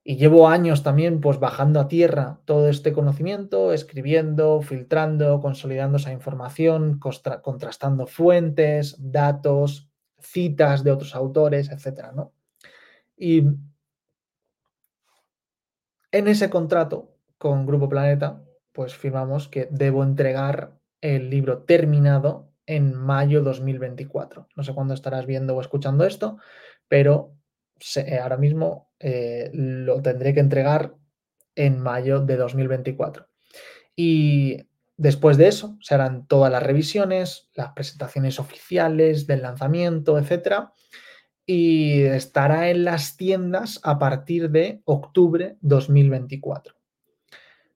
Y 0.04 0.16
llevo 0.16 0.48
años 0.48 0.82
también 0.82 1.20
pues 1.20 1.38
bajando 1.38 1.78
a 1.78 1.86
tierra 1.86 2.40
todo 2.44 2.68
este 2.68 2.92
conocimiento, 2.92 3.72
escribiendo, 3.72 4.60
filtrando, 4.60 5.40
consolidando 5.40 5.98
esa 5.98 6.12
información, 6.12 6.98
contrastando 6.98 8.06
fuentes, 8.06 8.96
datos, 8.98 9.88
citas 10.18 10.82
de 10.82 10.90
otros 10.90 11.14
autores, 11.14 11.70
etc. 11.70 12.12
¿no? 12.14 12.32
Y 13.16 13.44
en 16.10 16.28
ese 16.28 16.50
contrato 16.50 17.14
con 17.38 17.64
Grupo 17.64 17.88
Planeta, 17.88 18.42
pues 18.72 18.94
firmamos 18.94 19.48
que 19.48 19.68
debo 19.70 20.02
entregar 20.02 20.78
el 21.00 21.30
libro 21.30 21.62
terminado 21.62 22.52
en 22.66 22.94
mayo 22.94 23.42
2024. 23.42 24.48
No 24.56 24.62
sé 24.62 24.74
cuándo 24.74 24.94
estarás 24.94 25.26
viendo 25.26 25.56
o 25.56 25.60
escuchando 25.60 26.04
esto, 26.04 26.38
pero 26.88 27.34
ahora 28.20 28.36
mismo 28.36 28.91
eh, 29.02 29.50
lo 29.52 30.00
tendré 30.00 30.32
que 30.32 30.40
entregar 30.40 30.94
en 31.54 31.80
mayo 31.80 32.20
de 32.20 32.36
2024. 32.36 33.28
Y 33.96 34.68
después 34.96 35.36
de 35.36 35.48
eso 35.48 35.76
se 35.80 35.94
harán 35.94 36.26
todas 36.26 36.50
las 36.50 36.62
revisiones, 36.62 37.50
las 37.54 37.72
presentaciones 37.72 38.38
oficiales 38.38 39.26
del 39.26 39.42
lanzamiento, 39.42 40.18
etc. 40.18 40.68
Y 41.44 42.02
estará 42.02 42.70
en 42.70 42.84
las 42.84 43.16
tiendas 43.16 43.80
a 43.82 43.98
partir 43.98 44.50
de 44.50 44.80
octubre 44.84 45.56
2024. 45.60 46.74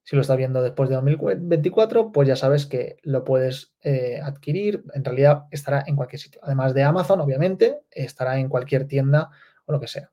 Si 0.04 0.14
lo 0.14 0.22
estás 0.22 0.36
viendo 0.36 0.62
después 0.62 0.88
de 0.88 0.94
2024, 0.94 2.12
pues 2.12 2.28
ya 2.28 2.36
sabes 2.36 2.66
que 2.66 2.98
lo 3.02 3.24
puedes 3.24 3.74
eh, 3.82 4.20
adquirir. 4.22 4.84
En 4.94 5.04
realidad 5.04 5.46
estará 5.50 5.82
en 5.84 5.96
cualquier 5.96 6.20
sitio. 6.20 6.40
Además 6.44 6.74
de 6.74 6.84
Amazon, 6.84 7.20
obviamente, 7.20 7.80
estará 7.90 8.38
en 8.38 8.48
cualquier 8.48 8.86
tienda 8.86 9.30
o 9.64 9.72
lo 9.72 9.80
que 9.80 9.88
sea. 9.88 10.12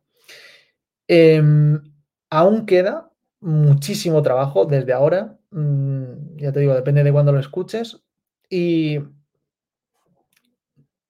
Em, 1.07 1.81
aún 2.29 2.65
queda 2.65 3.11
muchísimo 3.39 4.21
trabajo 4.21 4.65
desde 4.65 4.93
ahora. 4.93 5.37
Mm, 5.51 6.37
ya 6.37 6.51
te 6.51 6.59
digo, 6.61 6.73
depende 6.73 7.03
de 7.03 7.11
cuándo 7.11 7.31
lo 7.31 7.39
escuches. 7.39 8.03
Y 8.49 8.99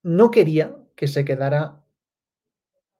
no 0.03 0.31
quería 0.31 0.75
que 0.95 1.07
se 1.07 1.25
quedara 1.25 1.83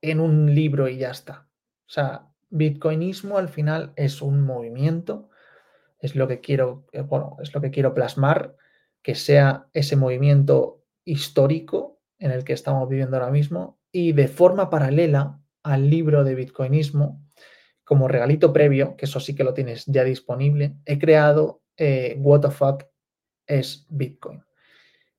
en 0.01 0.19
un 0.19 0.53
libro 0.53 0.87
y 0.87 0.97
ya 0.97 1.11
está. 1.11 1.47
O 1.87 1.89
sea, 1.89 2.27
Bitcoinismo 2.49 3.37
al 3.37 3.49
final 3.49 3.93
es 3.95 4.21
un 4.21 4.41
movimiento, 4.41 5.29
es 5.99 6.15
lo 6.15 6.27
que 6.27 6.39
quiero, 6.39 6.85
eh, 6.91 7.01
bueno, 7.01 7.37
es 7.41 7.53
lo 7.53 7.61
que 7.61 7.71
quiero 7.71 7.93
plasmar, 7.93 8.55
que 9.01 9.15
sea 9.15 9.67
ese 9.73 9.95
movimiento 9.95 10.83
histórico 11.05 11.99
en 12.19 12.31
el 12.31 12.43
que 12.43 12.53
estamos 12.53 12.87
viviendo 12.87 13.17
ahora 13.17 13.31
mismo 13.31 13.79
y 13.91 14.13
de 14.13 14.27
forma 14.27 14.69
paralela 14.69 15.39
al 15.63 15.89
libro 15.89 16.23
de 16.23 16.35
Bitcoinismo, 16.35 17.21
como 17.83 18.07
regalito 18.07 18.53
previo, 18.53 18.95
que 18.95 19.05
eso 19.05 19.19
sí 19.19 19.35
que 19.35 19.43
lo 19.43 19.53
tienes 19.53 19.85
ya 19.85 20.03
disponible, 20.03 20.75
he 20.85 20.99
creado 20.99 21.61
eh, 21.77 22.15
What 22.19 22.41
the 22.41 22.51
Fuck 22.51 22.85
es 23.47 23.85
Bitcoin. 23.89 24.43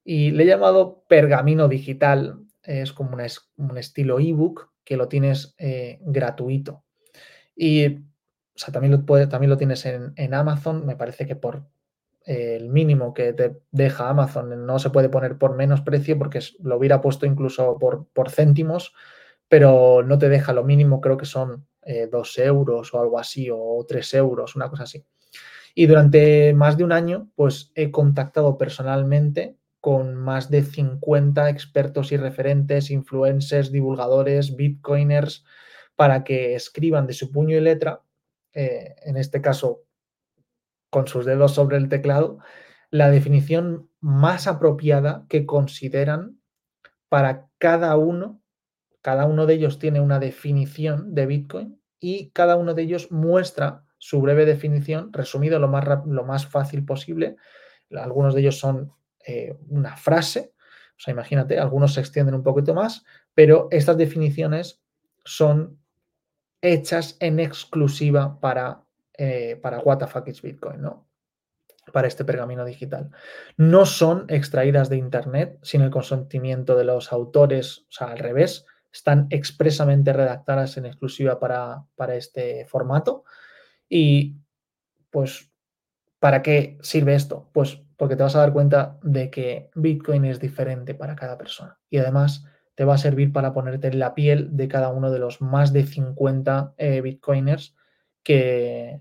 Y 0.04 0.30
le 0.30 0.44
he 0.44 0.46
llamado 0.46 1.04
pergamino 1.08 1.68
digital, 1.68 2.40
es 2.62 2.92
como 2.92 3.16
un 3.56 3.78
estilo 3.78 4.18
ebook 4.18 4.70
que 4.84 4.96
lo 4.96 5.08
tienes 5.08 5.54
eh, 5.58 5.98
gratuito. 6.02 6.84
Y 7.56 8.04
también, 8.72 8.92
lo 8.92 9.28
también 9.28 9.50
lo 9.50 9.56
tienes 9.56 9.84
en, 9.86 10.34
Amazon, 10.34 10.86
me 10.86 10.96
parece 10.96 11.26
que 11.26 11.36
por 11.36 11.66
eh, 12.26 12.56
el 12.56 12.68
mínimo 12.68 13.14
que 13.14 13.32
te 13.32 13.60
deja 13.70 14.08
Amazon 14.08 14.66
no 14.66 14.78
se 14.78 14.90
puede 14.90 15.08
poner 15.08 15.38
por 15.38 15.56
menos 15.56 15.80
precio 15.82 16.18
porque 16.18 16.40
lo 16.60 16.76
hubiera 16.76 17.00
puesto 17.00 17.26
incluso 17.26 17.78
por, 17.78 18.06
por 18.12 18.30
céntimos, 18.30 18.94
pero 19.48 20.02
no 20.02 20.18
te 20.18 20.28
deja 20.28 20.52
lo 20.52 20.64
mínimo, 20.64 21.00
creo 21.00 21.16
que 21.16 21.26
son 21.26 21.66
eh, 21.82 22.08
dos 22.10 22.38
euros 22.38 22.92
o 22.94 23.00
algo 23.00 23.18
así, 23.18 23.48
o 23.52 23.84
tres 23.86 24.12
euros, 24.14 24.56
una 24.56 24.68
cosa 24.70 24.84
así. 24.84 25.04
Y 25.74 25.86
durante 25.86 26.54
más 26.54 26.76
de 26.76 26.84
un 26.84 26.92
año, 26.92 27.30
pues 27.34 27.72
he 27.74 27.90
contactado 27.90 28.56
personalmente 28.56 29.56
con 29.80 30.14
más 30.14 30.50
de 30.50 30.62
50 30.62 31.50
expertos 31.50 32.12
y 32.12 32.16
referentes, 32.16 32.90
influencers, 32.90 33.70
divulgadores, 33.70 34.56
bitcoiners, 34.56 35.44
para 35.96 36.24
que 36.24 36.54
escriban 36.54 37.06
de 37.06 37.12
su 37.12 37.30
puño 37.30 37.56
y 37.56 37.60
letra, 37.60 38.02
eh, 38.52 38.94
en 39.02 39.16
este 39.16 39.42
caso 39.42 39.82
con 40.90 41.06
sus 41.08 41.26
dedos 41.26 41.52
sobre 41.52 41.76
el 41.76 41.88
teclado, 41.88 42.38
la 42.90 43.10
definición 43.10 43.90
más 44.00 44.46
apropiada 44.46 45.26
que 45.28 45.44
consideran 45.44 46.40
para 47.08 47.48
cada 47.58 47.96
uno 47.96 48.40
cada 49.04 49.26
uno 49.26 49.44
de 49.44 49.52
ellos 49.52 49.78
tiene 49.78 50.00
una 50.00 50.18
definición 50.18 51.14
de 51.14 51.26
Bitcoin 51.26 51.78
y 52.00 52.30
cada 52.30 52.56
uno 52.56 52.72
de 52.72 52.84
ellos 52.84 53.12
muestra 53.12 53.84
su 53.98 54.22
breve 54.22 54.46
definición, 54.46 55.12
resumido 55.12 55.58
lo 55.58 55.68
más, 55.68 55.84
lo 56.06 56.24
más 56.24 56.46
fácil 56.46 56.86
posible. 56.86 57.36
Algunos 57.90 58.32
de 58.32 58.40
ellos 58.40 58.58
son 58.58 58.94
eh, 59.26 59.58
una 59.68 59.98
frase, 59.98 60.54
o 60.96 61.00
sea, 61.02 61.12
imagínate, 61.12 61.58
algunos 61.58 61.92
se 61.92 62.00
extienden 62.00 62.34
un 62.34 62.42
poquito 62.42 62.72
más, 62.72 63.04
pero 63.34 63.68
estas 63.70 63.98
definiciones 63.98 64.82
son 65.22 65.78
hechas 66.62 67.18
en 67.20 67.40
exclusiva 67.40 68.40
para, 68.40 68.86
eh, 69.18 69.60
para 69.62 69.80
What 69.80 69.98
the 69.98 70.06
fuck 70.06 70.26
is 70.28 70.40
Bitcoin, 70.40 70.80
¿no? 70.80 71.06
Para 71.92 72.08
este 72.08 72.24
pergamino 72.24 72.64
digital. 72.64 73.10
No 73.58 73.84
son 73.84 74.24
extraídas 74.28 74.88
de 74.88 74.96
Internet 74.96 75.58
sin 75.60 75.82
el 75.82 75.90
consentimiento 75.90 76.74
de 76.74 76.84
los 76.84 77.12
autores, 77.12 77.80
o 77.80 77.92
sea, 77.92 78.06
al 78.06 78.18
revés, 78.18 78.64
están 78.94 79.26
expresamente 79.30 80.12
redactadas 80.12 80.76
en 80.76 80.86
exclusiva 80.86 81.40
para, 81.40 81.84
este 82.16 82.64
formato. 82.66 83.24
Y 83.88 84.36
pues, 85.10 85.50
¿para 86.20 86.42
qué 86.42 86.78
sirve 86.80 87.16
esto? 87.16 87.50
Pues 87.52 87.82
porque 87.96 88.14
te 88.14 88.22
vas 88.22 88.36
a 88.36 88.40
dar 88.40 88.52
cuenta 88.52 88.98
de 89.02 89.30
que 89.30 89.70
Bitcoin 89.74 90.24
es 90.26 90.38
diferente 90.38 90.94
para 90.94 91.16
cada 91.16 91.36
persona. 91.36 91.78
Y 91.90 91.98
además 91.98 92.44
te 92.76 92.84
va 92.84 92.94
a 92.94 92.98
servir 92.98 93.32
para 93.32 93.52
ponerte 93.52 93.88
en 93.88 93.98
la 93.98 94.14
piel 94.14 94.56
de 94.56 94.68
cada 94.68 94.90
uno 94.90 95.10
de 95.10 95.18
los 95.18 95.40
más 95.40 95.72
de 95.72 95.84
50 95.86 96.74
eh, 96.76 97.00
Bitcoiners 97.00 97.74
que, 98.22 99.00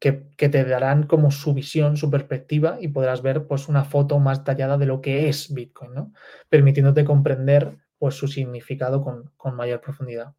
que, 0.00 0.48
te 0.48 0.64
darán 0.64 1.04
como 1.04 1.30
su 1.30 1.54
visión, 1.54 1.96
su 1.96 2.10
perspectiva 2.10 2.78
y 2.80 2.88
podrás 2.88 3.22
ver 3.22 3.46
pues 3.46 3.68
una 3.68 3.84
foto 3.84 4.18
más 4.18 4.38
detallada 4.38 4.78
de 4.78 4.86
lo 4.86 5.00
que 5.00 5.28
es 5.28 5.54
Bitcoin, 5.54 5.94
¿no? 5.94 6.12
Permitiéndote 6.48 7.04
comprender 7.04 7.76
pues, 8.00 8.14
su 8.16 8.26
significado 8.26 9.02
con, 9.02 9.54
mayor 9.54 9.80
profundidad. 9.80 10.34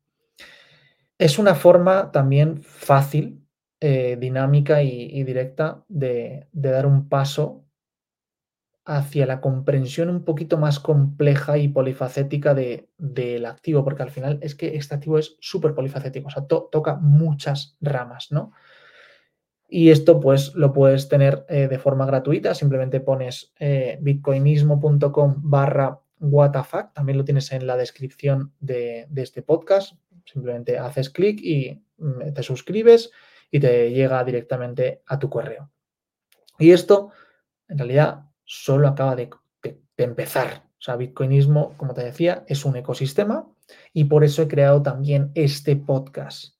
Es 1.18 1.38
una 1.38 1.54
forma 1.54 2.12
también 2.12 2.62
fácil, 2.64 3.48
eh, 3.80 4.18
dinámica 4.20 4.82
y, 4.82 5.24
directa 5.24 5.86
de, 5.88 6.48
dar 6.52 6.88
un 6.88 7.08
paso 7.08 7.64
hacia 8.84 9.28
la 9.28 9.40
comprensión 9.40 10.10
un 10.10 10.26
poquito 10.26 10.58
más 10.58 10.80
compleja 10.80 11.60
y 11.60 11.68
polifacética 11.68 12.56
del 12.56 13.46
activo, 13.46 13.84
porque 13.84 14.04
al 14.04 14.10
final 14.10 14.40
es 14.42 14.56
que 14.56 14.76
este 14.76 14.96
activo 14.96 15.20
es 15.20 15.38
súper 15.40 15.76
polifacético, 15.76 16.30
o 16.30 16.32
sea, 16.32 16.48
toca 16.48 16.96
muchas 16.96 17.78
ramas, 17.80 18.32
¿no? 18.32 18.54
Y 19.70 19.92
esto 19.92 20.20
pues 20.20 20.56
lo 20.56 20.74
puedes 20.74 21.08
tener 21.10 21.46
eh, 21.48 21.68
de 21.68 21.78
forma 21.78 22.08
gratuita, 22.08 22.56
simplemente 22.56 23.00
pones 23.00 23.54
eh, 23.60 24.00
bitcoinismo.com 24.02 25.36
barra 25.44 26.02
WTF, 26.22 26.94
también 26.94 27.18
lo 27.18 27.26
tienes 27.26 27.52
en 27.52 27.68
la 27.68 27.76
descripción 27.76 28.54
de, 28.60 29.08
este 29.16 29.42
podcast. 29.42 29.96
Simplemente 30.26 30.78
haces 30.78 31.10
clic 31.10 31.42
y 31.42 31.84
mm, 31.98 32.34
te 32.34 32.44
suscribes 32.44 33.12
y 33.50 33.60
te 33.60 33.92
llega 33.92 34.24
directamente 34.24 35.02
a 35.08 35.20
tu 35.20 35.30
correo. 35.30 35.72
Y 36.58 36.72
esto, 36.72 37.12
en 37.68 37.80
realidad, 37.80 38.26
solo 38.46 38.88
acaba 38.88 39.16
de, 39.16 39.30
empezar. 39.98 40.64
O 40.80 40.82
sea, 40.82 40.96
Bitcoinismo, 40.96 41.78
como 41.78 41.94
te 41.94 42.04
decía, 42.04 42.44
es 42.48 42.66
un 42.66 42.76
ecosistema 42.76 43.48
y 43.94 44.06
por 44.06 44.24
eso 44.24 44.42
he 44.42 44.48
creado 44.48 44.82
también 44.82 45.32
este 45.36 45.76
podcast. 45.76 46.56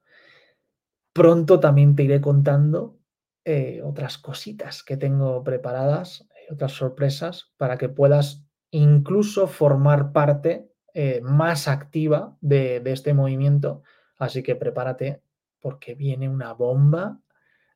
Pronto 1.12 1.60
también 1.60 1.96
te 1.96 2.04
iré 2.04 2.22
contando 2.22 3.00
eh, 3.44 3.82
otras 3.84 4.20
cositas 4.20 4.84
que 4.84 4.96
tengo 4.96 5.44
preparadas, 5.44 6.28
eh, 6.36 6.54
otras 6.54 6.74
sorpresas, 6.74 7.52
para 7.58 7.80
que 7.80 7.90
puedas 7.90 8.46
incluso 8.72 9.48
formar 9.48 10.12
parte 10.12 10.72
eh, 10.94 11.22
más 11.22 11.68
activa 11.68 12.38
de, 12.42 12.82
este 12.86 13.14
movimiento. 13.14 13.84
Así 14.18 14.44
que 14.44 14.56
prepárate 14.56 15.22
porque 15.60 15.96
viene 15.96 16.28
una 16.28 16.54
bomba 16.54 17.20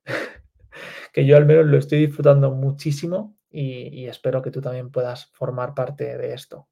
que 1.13 1.25
yo 1.25 1.37
al 1.37 1.45
menos 1.45 1.65
lo 1.65 1.77
estoy 1.77 2.05
disfrutando 2.05 2.51
muchísimo 2.51 3.37
y, 3.49 4.05
espero 4.07 4.41
que 4.41 4.51
tú 4.51 4.59
también 4.59 4.91
puedas 4.91 5.27
formar 5.27 5.73
parte 5.73 6.17
de 6.17 6.33
esto. 6.33 6.67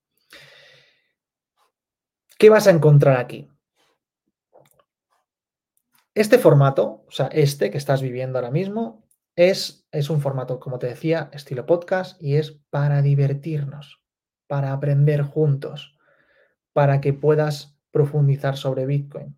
¿Qué 2.38 2.50
vas 2.50 2.68
a 2.68 2.72
encontrar 2.72 3.18
aquí? 3.18 3.48
Este 6.14 6.38
formato, 6.38 7.06
o 7.08 7.12
sea, 7.12 7.28
este 7.28 7.72
que 7.72 7.78
estás 7.78 8.02
viviendo 8.02 8.38
ahora 8.38 8.52
mismo, 8.52 9.08
es, 9.38 9.88
es 9.92 10.10
un 10.10 10.20
formato, 10.20 10.60
como 10.60 10.78
te 10.78 10.88
decía, 10.88 11.30
estilo 11.32 11.66
podcast 11.66 12.22
y 12.22 12.36
es 12.36 12.52
para 12.70 13.02
divertirnos 13.02 14.03
para 14.48 14.74
aprender 14.74 15.22
juntos, 15.22 15.98
para 16.74 17.02
que 17.02 17.14
puedas 17.14 17.78
profundizar 17.92 18.58
sobre 18.58 18.86
Bitcoin, 18.86 19.38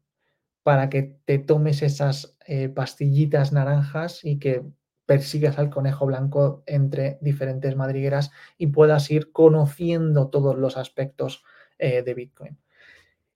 para 0.63 0.89
que 0.89 1.17
te 1.25 1.37
tomes 1.39 1.81
esas 1.81 2.37
eh, 2.47 2.69
pastillitas 2.69 3.51
naranjas 3.51 4.23
y 4.23 4.39
que 4.39 4.63
persigas 5.05 5.59
al 5.59 5.69
conejo 5.69 6.05
blanco 6.05 6.63
entre 6.65 7.19
diferentes 7.21 7.75
madrigueras 7.75 8.31
y 8.57 8.67
puedas 8.67 9.11
ir 9.11 9.31
conociendo 9.31 10.29
todos 10.29 10.57
los 10.57 10.77
aspectos 10.77 11.43
eh, 11.77 12.01
de 12.01 12.13
Bitcoin. 12.13 12.57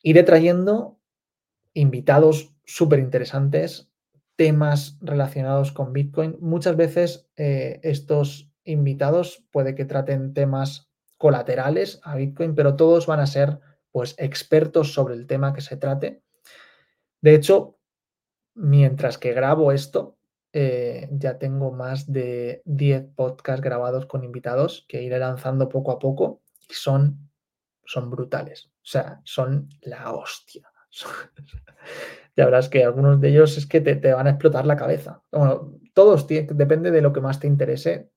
Iré 0.02 0.24
trayendo 0.24 1.00
invitados 1.74 2.54
súper 2.66 3.00
interesantes, 3.00 3.90
temas 4.36 4.98
relacionados 5.02 5.72
con 5.72 5.94
Bitcoin. 5.94 6.38
Muchas 6.40 6.76
veces 6.76 7.30
eh, 7.36 7.80
estos 7.84 8.52
invitados 8.64 9.46
puede 9.52 9.76
que 9.76 9.86
traten 9.86 10.34
temas 10.34 10.89
colaterales 11.20 12.00
a 12.04 12.16
Bitcoin, 12.16 12.56
pero 12.56 12.78
todos 12.78 13.06
van 13.06 13.20
a 13.20 13.28
ser 13.28 13.60
pues 13.92 14.16
expertos 14.18 14.94
sobre 14.94 15.16
el 15.16 15.28
tema 15.28 15.54
que 15.54 15.62
se 15.62 15.76
trate. 15.76 16.24
De 17.22 17.36
hecho, 17.36 17.78
mientras 18.56 19.18
que 19.18 19.34
grabo 19.34 19.74
esto, 19.74 20.18
eh, 20.54 21.10
ya 21.12 21.38
tengo 21.38 21.72
más 21.72 22.12
de 22.12 22.62
10 22.66 23.10
podcasts 23.16 23.62
grabados 23.62 24.06
con 24.06 24.24
invitados 24.24 24.86
que 24.88 25.04
iré 25.04 25.20
lanzando 25.20 25.68
poco 25.68 25.92
a 25.92 26.00
poco 26.00 26.42
y 26.70 26.74
son, 26.74 27.30
son 27.86 28.10
brutales. 28.10 28.68
O 28.68 28.86
sea, 28.86 29.20
son 29.26 29.68
la 29.82 30.14
hostia. 30.14 30.72
ya 32.38 32.46
verás 32.46 32.70
que 32.70 32.86
algunos 32.86 33.20
de 33.20 33.30
ellos 33.30 33.58
es 33.58 33.68
que 33.68 33.82
te, 33.82 34.14
van 34.14 34.28
a 34.28 34.32
explotar 34.32 34.66
la 34.66 34.78
cabeza. 34.78 35.22
Bueno, 35.32 35.74
todos, 35.94 36.26
depende 36.28 36.92
de 36.92 37.02
lo 37.02 37.12
que 37.12 37.20
más 37.20 37.42
te 37.42 37.48
interese. 37.48 38.10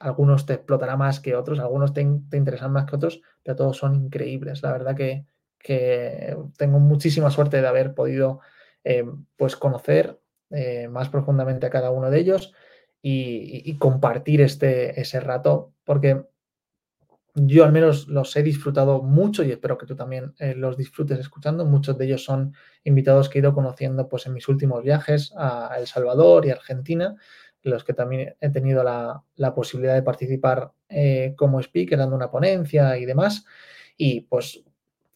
Algunos 0.00 0.46
te 0.46 0.54
explotará 0.54 0.96
más 0.96 1.20
que 1.20 1.36
otros, 1.36 1.60
algunos 1.60 1.92
te, 1.92 2.00
interesan 2.00 2.72
más 2.72 2.86
que 2.86 2.96
otros, 2.96 3.22
pero 3.42 3.56
todos 3.56 3.76
son 3.76 3.94
increíbles. 3.94 4.62
La 4.62 4.72
verdad 4.72 4.96
que, 4.96 5.26
tengo 6.56 6.78
muchísima 6.80 7.30
suerte 7.30 7.60
de 7.60 7.68
haber 7.68 7.94
podido 7.94 8.40
eh, 8.82 9.04
pues 9.36 9.56
conocer 9.56 10.18
eh, 10.50 10.88
más 10.88 11.10
profundamente 11.10 11.66
a 11.66 11.70
cada 11.70 11.90
uno 11.90 12.10
de 12.10 12.18
ellos 12.18 12.54
y, 13.02 13.76
compartir 13.78 14.40
este, 14.40 15.00
ese 15.00 15.20
rato, 15.20 15.74
porque 15.84 16.24
yo 17.34 17.64
al 17.64 17.72
menos 17.72 18.08
los 18.08 18.34
he 18.36 18.42
disfrutado 18.42 19.02
mucho 19.02 19.44
y 19.44 19.52
espero 19.52 19.78
que 19.78 19.86
tú 19.86 19.94
también 19.94 20.34
eh, 20.38 20.54
los 20.54 20.76
disfrutes 20.76 21.18
escuchando. 21.18 21.64
Muchos 21.64 21.96
de 21.96 22.06
ellos 22.06 22.24
son 22.24 22.54
invitados 22.84 23.28
que 23.28 23.38
he 23.38 23.42
ido 23.42 23.54
conociendo 23.54 24.08
pues, 24.08 24.26
en 24.26 24.34
mis 24.34 24.48
últimos 24.48 24.82
viajes 24.82 25.32
a 25.36 25.76
El 25.78 25.86
Salvador 25.86 26.46
y 26.46 26.50
Argentina, 26.50 27.16
los 27.62 27.84
que 27.84 27.94
también 27.94 28.36
he 28.40 28.50
tenido 28.50 28.82
la, 28.82 29.54
posibilidad 29.54 29.94
de 29.94 30.02
participar 30.02 30.72
eh, 30.88 31.34
como 31.36 31.60
speaker, 31.60 31.98
dando 31.98 32.16
una 32.16 32.30
ponencia 32.30 32.96
y 32.96 33.04
demás. 33.04 33.44
Y 33.96 34.22
pues 34.22 34.64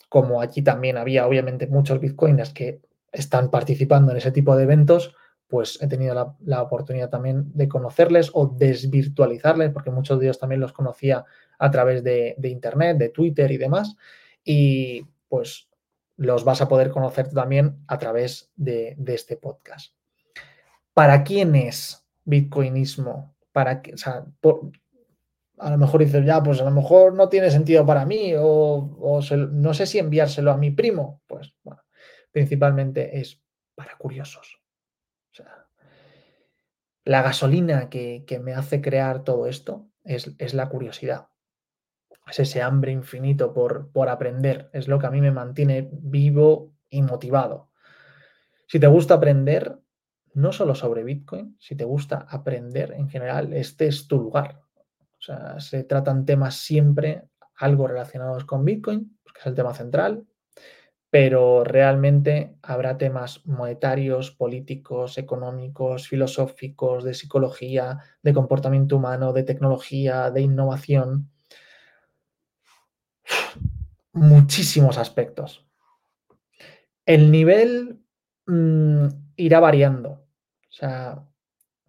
como 0.08 0.40
allí 0.40 0.62
también 0.62 0.96
había 0.96 1.26
obviamente 1.26 1.66
muchos 1.66 2.00
bitcoiners 2.00 2.52
que 2.52 2.80
están 3.12 3.50
participando 3.50 4.12
en 4.12 4.18
ese 4.18 4.30
tipo 4.30 4.56
de 4.56 4.64
eventos, 4.64 5.14
pues 5.48 5.80
he 5.82 5.86
tenido 5.86 6.36
la, 6.40 6.62
oportunidad 6.62 7.10
también 7.10 7.52
de 7.54 7.68
conocerles 7.68 8.30
o 8.32 8.46
desvirtualizarles, 8.46 9.70
porque 9.70 9.90
muchos 9.90 10.18
de 10.18 10.26
ellos 10.26 10.38
también 10.38 10.60
los 10.60 10.72
conocía 10.72 11.24
a 11.58 11.70
través 11.70 12.02
de, 12.02 12.36
Internet, 12.42 12.98
de 12.98 13.10
Twitter 13.10 13.50
y 13.52 13.56
demás. 13.56 13.96
Y 14.42 15.06
pues 15.28 15.68
los 16.16 16.44
vas 16.44 16.60
a 16.60 16.68
poder 16.68 16.90
conocer 16.90 17.28
también 17.30 17.76
a 17.86 17.98
través 17.98 18.50
de, 18.56 18.96
este 19.06 19.36
podcast. 19.36 19.94
¿Para 20.92 21.24
quién 21.24 21.54
es 21.54 22.03
Bitcoinismo? 22.24 23.36
Para 23.52 23.82
que, 23.82 23.94
a 25.58 25.70
lo 25.70 25.78
mejor 25.78 26.04
dices, 26.04 26.24
ya, 26.24 26.42
pues 26.42 26.60
a 26.60 26.64
lo 26.64 26.70
mejor 26.70 27.14
no 27.14 27.28
tiene 27.28 27.50
sentido 27.50 27.86
para 27.86 28.04
mí 28.04 28.32
o, 28.36 29.20
no 29.52 29.74
sé 29.74 29.86
si 29.86 29.98
enviárselo 29.98 30.50
a 30.50 30.56
mi 30.56 30.70
primo. 30.70 31.22
Pues 31.26 31.54
bueno, 31.62 31.82
principalmente 32.32 33.20
es 33.20 33.40
para 33.74 33.96
curiosos 33.96 34.64
la 37.04 37.22
gasolina 37.22 37.90
que, 37.90 38.24
me 38.42 38.54
hace 38.54 38.80
crear 38.80 39.24
todo 39.24 39.46
esto 39.46 39.90
es, 40.04 40.54
la 40.54 40.68
curiosidad. 40.68 41.28
Es 42.26 42.40
ese 42.40 42.62
hambre 42.62 42.92
infinito 42.92 43.52
por, 43.52 43.92
por 43.92 44.08
aprender. 44.08 44.70
Es 44.72 44.88
lo 44.88 44.98
que 44.98 45.06
a 45.06 45.10
mí 45.10 45.20
me 45.20 45.30
mantiene 45.30 45.88
vivo 45.92 46.74
y 46.88 47.02
motivado. 47.02 47.70
Si 48.66 48.80
te 48.80 48.86
gusta 48.86 49.14
aprender, 49.14 49.78
no 50.34 50.52
solo 50.52 50.74
sobre 50.74 51.04
Bitcoin, 51.04 51.56
si 51.58 51.76
te 51.76 51.84
gusta 51.84 52.26
aprender 52.28 52.92
en 52.92 53.08
general, 53.08 53.52
este 53.52 53.86
es 53.86 54.06
tu 54.06 54.18
lugar. 54.18 54.60
O 55.18 55.22
sea, 55.22 55.58
se 55.60 55.84
tratan 55.84 56.26
temas 56.26 56.56
siempre 56.56 57.28
algo 57.56 57.86
relacionados 57.86 58.44
con 58.44 58.64
Bitcoin, 58.64 59.18
porque 59.22 59.40
es 59.40 59.46
el 59.46 59.54
tema 59.54 59.72
central, 59.74 60.26
pero 61.08 61.62
realmente 61.62 62.56
habrá 62.62 62.98
temas 62.98 63.46
monetarios, 63.46 64.32
políticos, 64.32 65.16
económicos, 65.16 66.08
filosóficos, 66.08 67.04
de 67.04 67.14
psicología, 67.14 68.00
de 68.22 68.34
comportamiento 68.34 68.96
humano, 68.96 69.32
de 69.32 69.44
tecnología, 69.44 70.32
de 70.32 70.40
innovación. 70.40 71.30
Muchísimos 74.12 74.98
aspectos. 74.98 75.64
El 77.06 77.30
nivel 77.30 78.00
mm, 78.46 79.06
irá 79.36 79.60
variando. 79.60 80.23
O 80.74 80.76
sea, 80.76 81.24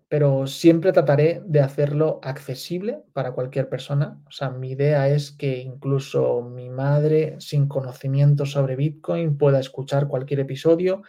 pero 0.08 0.46
siempre 0.46 0.94
trataré 0.94 1.42
de 1.44 1.60
hacerlo 1.60 2.20
accesible 2.22 3.04
para 3.14 3.32
cualquier 3.32 3.68
persona. 3.68 4.22
O 4.28 4.32
sea, 4.32 4.52
mi 4.52 4.72
idea 4.72 5.10
es 5.10 5.32
que 5.32 5.58
incluso 5.58 6.44
mi 6.44 6.70
madre, 6.70 7.36
sin 7.40 7.68
conocimiento 7.68 8.46
sobre 8.46 8.76
Bitcoin, 8.76 9.40
pueda 9.40 9.60
escuchar 9.60 10.08
cualquier 10.08 10.42
episodio 10.42 11.02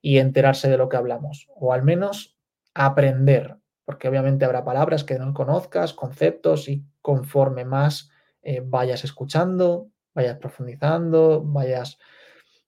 y 0.00 0.18
enterarse 0.18 0.70
de 0.70 0.78
lo 0.78 0.88
que 0.88 0.96
hablamos, 0.96 1.48
o 1.56 1.72
al 1.72 1.82
menos 1.82 2.38
aprender, 2.72 3.56
porque 3.84 4.08
obviamente 4.08 4.44
habrá 4.44 4.64
palabras 4.64 5.02
que 5.02 5.18
no 5.18 5.34
conozcas, 5.34 5.92
conceptos, 5.92 6.68
y 6.68 6.84
conforme 7.02 7.64
más 7.64 8.10
eh, 8.42 8.62
vayas 8.64 9.02
escuchando, 9.02 9.90
vayas 10.14 10.38
profundizando, 10.38 11.42
vayas 11.42 11.98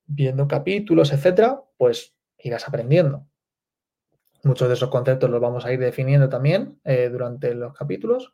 viendo 0.06 0.48
capítulos, 0.48 1.12
etcétera, 1.12 1.62
pues 1.76 2.16
irás 2.38 2.66
aprendiendo. 2.66 3.28
Muchos 4.46 4.68
de 4.68 4.74
esos 4.74 4.90
conceptos 4.90 5.28
los 5.28 5.40
vamos 5.40 5.66
a 5.66 5.72
ir 5.72 5.80
definiendo 5.80 6.28
también 6.28 6.78
eh, 6.84 7.08
durante 7.10 7.52
los 7.52 7.74
capítulos, 7.74 8.32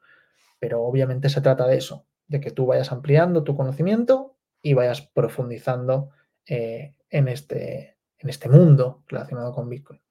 pero 0.59 0.83
obviamente 0.83 1.31
se 1.31 1.41
trata 1.41 1.67
de 1.67 1.79
eso, 1.79 2.07
de 2.27 2.39
que 2.39 2.51
tú 2.51 2.67
vayas 2.67 2.93
ampliando 2.93 3.45
tu 3.45 3.57
conocimiento 3.57 4.37
y 4.61 4.75
vayas 4.75 5.01
profundizando 5.01 6.11
eh, 6.45 6.97
en, 7.09 7.29
este, 7.29 7.97
en 8.19 8.29
este 8.29 8.51
mundo 8.51 9.05
relacionado 9.09 9.55
con 9.55 9.71
Bitcoin. 9.71 10.03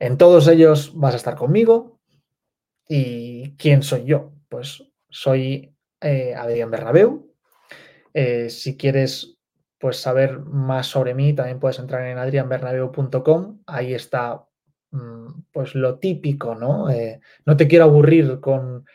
En 0.00 0.18
todos 0.18 0.48
ellos 0.48 0.90
vas 0.96 1.14
a 1.14 1.18
estar 1.18 1.36
conmigo. 1.36 2.00
¿Y 2.88 3.54
quién 3.56 3.84
soy 3.84 4.04
yo? 4.04 4.32
Pues 4.48 4.82
soy 5.08 5.72
eh, 6.00 6.34
Adrián 6.34 6.72
Bernabeu. 6.72 7.32
si 8.48 8.76
quieres 8.76 9.33
pues 9.84 9.98
saber 9.98 10.38
más 10.38 10.86
sobre 10.86 11.12
mí, 11.12 11.34
también 11.34 11.60
puedes 11.60 11.78
entrar 11.78 12.06
en 12.06 12.16
adrianbernabeu.com. 12.16 13.64
Ahí 13.66 13.92
está 13.92 14.46
mm, 14.92 15.42
pues 15.52 15.74
lo 15.74 15.98
típico, 15.98 16.54
¿no? 16.54 16.88
Eh, 16.88 17.20
no 17.44 17.54
te 17.54 17.68
quiero 17.68 17.84
aburrir 17.84 18.40
con, 18.40 18.86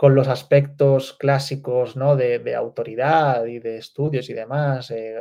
los 0.00 0.28
aspectos 0.28 1.14
clásicos, 1.14 1.96
¿no? 1.96 2.14
De, 2.14 2.54
autoridad 2.54 3.44
y 3.46 3.58
de 3.58 3.78
estudios 3.78 4.30
y 4.30 4.34
demás. 4.34 4.92
Eh, 4.92 5.20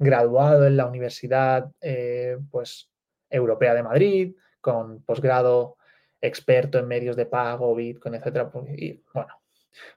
graduado 0.00 0.66
en 0.66 0.76
la 0.76 0.86
Universidad 0.86 1.70
eh, 1.80 2.36
pues, 2.50 2.90
Europea 3.30 3.74
de 3.74 3.84
Madrid, 3.84 4.34
con 4.60 5.04
posgrado 5.04 5.76
experto 6.20 6.80
en 6.80 6.88
medios 6.88 7.14
de 7.14 7.26
pago, 7.26 7.76
Bitcoin, 7.76 8.16
etcétera. 8.16 8.50
Pues, 8.50 8.70
y 8.76 9.04
bueno, 9.14 9.40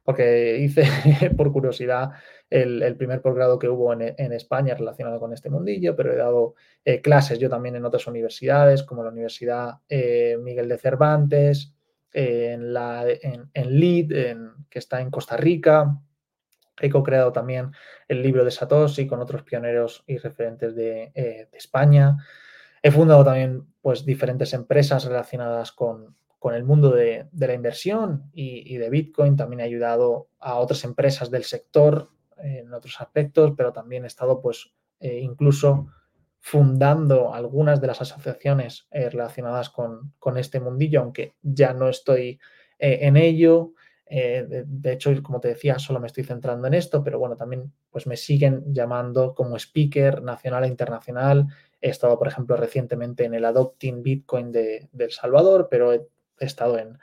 porque 0.03 0.57
hice 0.59 0.83
por 1.35 1.51
curiosidad 1.51 2.11
el, 2.51 2.95
primer 2.97 3.21
posgrado 3.21 3.57
que 3.57 3.69
hubo 3.69 3.93
en, 3.93 4.33
España 4.33 4.75
relacionado 4.75 5.19
con 5.19 5.33
este 5.33 5.49
mundillo, 5.49 5.95
pero 5.95 6.13
he 6.13 6.17
dado 6.17 6.55
eh, 6.85 7.01
clases 7.01 7.39
yo 7.39 7.49
también 7.49 7.75
en 7.75 7.85
otras 7.85 8.05
universidades, 8.07 8.83
como 8.83 9.03
la 9.03 9.09
Universidad 9.09 9.79
eh, 9.89 10.37
Miguel 10.39 10.67
de 10.69 10.77
Cervantes, 10.77 11.73
en, 12.13 12.73
la, 12.73 13.05
en, 13.07 13.79
LEED, 13.79 14.37
que 14.69 14.79
está 14.79 15.01
en 15.01 15.09
Costa 15.09 15.37
Rica. 15.37 15.97
He 16.79 16.89
co-creado 16.89 17.31
también 17.31 17.71
el 18.07 18.21
libro 18.21 18.43
de 18.43 18.51
Satoshi 18.51 19.07
con 19.07 19.21
otros 19.21 19.43
pioneros 19.43 20.03
y 20.05 20.17
referentes 20.17 20.75
de, 20.75 21.11
eh, 21.15 21.47
de 21.49 21.57
España. 21.57 22.17
He 22.83 22.91
fundado 22.91 23.23
también 23.23 23.65
pues, 23.81 24.05
diferentes 24.05 24.53
empresas 24.53 25.05
relacionadas 25.05 25.71
con, 25.71 26.15
con 26.41 26.55
el 26.55 26.63
mundo 26.63 26.89
de, 26.89 27.27
la 27.37 27.53
inversión 27.53 28.23
y, 28.33 28.75
de 28.75 28.89
Bitcoin. 28.89 29.37
También 29.37 29.59
he 29.59 29.63
ayudado 29.63 30.29
a 30.39 30.55
otras 30.55 30.83
empresas 30.83 31.29
del 31.29 31.43
sector 31.43 32.09
en 32.43 32.73
otros 32.73 32.99
aspectos, 32.99 33.53
pero 33.55 33.71
también 33.71 34.03
he 34.03 34.07
estado 34.07 34.41
pues 34.41 34.71
eh, 34.99 35.19
incluso 35.19 35.87
fundando 36.39 37.33
algunas 37.33 37.81
de 37.81 37.87
las 37.87 38.01
asociaciones 38.01 38.87
eh, 38.91 39.09
relacionadas 39.09 39.69
con, 39.69 40.13
este 40.37 40.59
mundillo, 40.59 41.01
aunque 41.01 41.35
ya 41.41 41.73
no 41.73 41.89
estoy 41.89 42.39
eh, 42.79 42.99
en 43.01 43.17
ello. 43.17 43.73
De, 44.09 44.65
de, 44.67 44.91
hecho, 44.91 45.09
como 45.23 45.39
te 45.39 45.47
decía, 45.47 45.79
solo 45.79 46.01
me 46.01 46.07
estoy 46.07 46.25
centrando 46.25 46.67
en 46.67 46.73
esto, 46.73 47.01
pero 47.01 47.17
bueno, 47.17 47.37
también 47.37 47.71
pues 47.89 48.07
me 48.07 48.17
siguen 48.17 48.61
llamando 48.73 49.33
como 49.33 49.55
speaker 49.55 50.21
nacional 50.21 50.65
e 50.65 50.67
internacional. 50.67 51.47
He 51.79 51.89
estado, 51.89 52.19
por 52.19 52.27
ejemplo, 52.27 52.57
recientemente 52.57 53.23
en 53.23 53.35
el 53.35 53.45
Adopting 53.45 54.03
Bitcoin 54.03 54.51
de, 54.51 54.89
de 54.91 55.05
El 55.05 55.11
Salvador, 55.11 55.69
pero 55.71 55.93
he, 55.93 56.05
he 56.39 56.45
estado 56.45 56.77
en, 56.77 56.97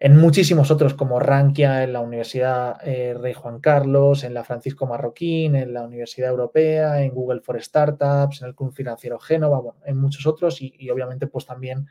en 0.00 0.16
muchísimos 0.16 0.70
otros 0.70 0.94
como 0.94 1.20
Rankia, 1.20 1.84
en 1.84 1.92
la 1.92 2.00
Universidad 2.00 2.76
eh, 2.82 3.14
Rey 3.14 3.34
Juan 3.34 3.60
Carlos, 3.60 4.24
en 4.24 4.32
la 4.32 4.44
Francisco 4.44 4.86
Marroquín, 4.86 5.54
en 5.54 5.74
la 5.74 5.84
Universidad 5.84 6.30
Europea, 6.30 7.02
en 7.02 7.12
Google 7.12 7.42
for 7.42 7.62
Startups, 7.62 8.40
en 8.40 8.48
el 8.48 8.54
Club 8.54 8.72
Financiero 8.72 9.18
Génova, 9.18 9.60
bueno, 9.60 9.78
en 9.84 9.98
muchos 9.98 10.26
otros 10.26 10.62
y, 10.62 10.74
y 10.78 10.88
obviamente 10.88 11.26
pues 11.26 11.44
también 11.44 11.86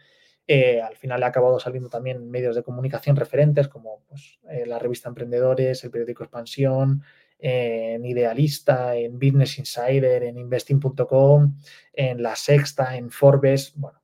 eh, 0.48 0.82
al 0.82 0.96
final 0.96 1.22
he 1.22 1.26
acabado 1.26 1.60
saliendo 1.60 1.90
también 1.90 2.28
medios 2.32 2.56
de 2.56 2.64
comunicación 2.64 3.16
referentes 3.16 3.68
como 3.68 4.02
pues, 4.10 4.40
eh, 4.50 4.66
la 4.66 4.80
revista 4.80 5.08
Emprendedores, 5.08 5.84
el 5.84 5.92
periódico 5.92 6.24
Expansión, 6.24 7.04
en 7.38 8.04
Idealista, 8.04 8.96
en 8.96 9.20
Business 9.20 9.60
Insider, 9.60 10.24
en 10.24 10.40
investing.com, 10.40 11.56
en 11.94 12.24
La 12.24 12.36
Sexta, 12.36 12.98
en 12.98 13.12
Forbes, 13.12 13.74
bueno, 13.76 13.99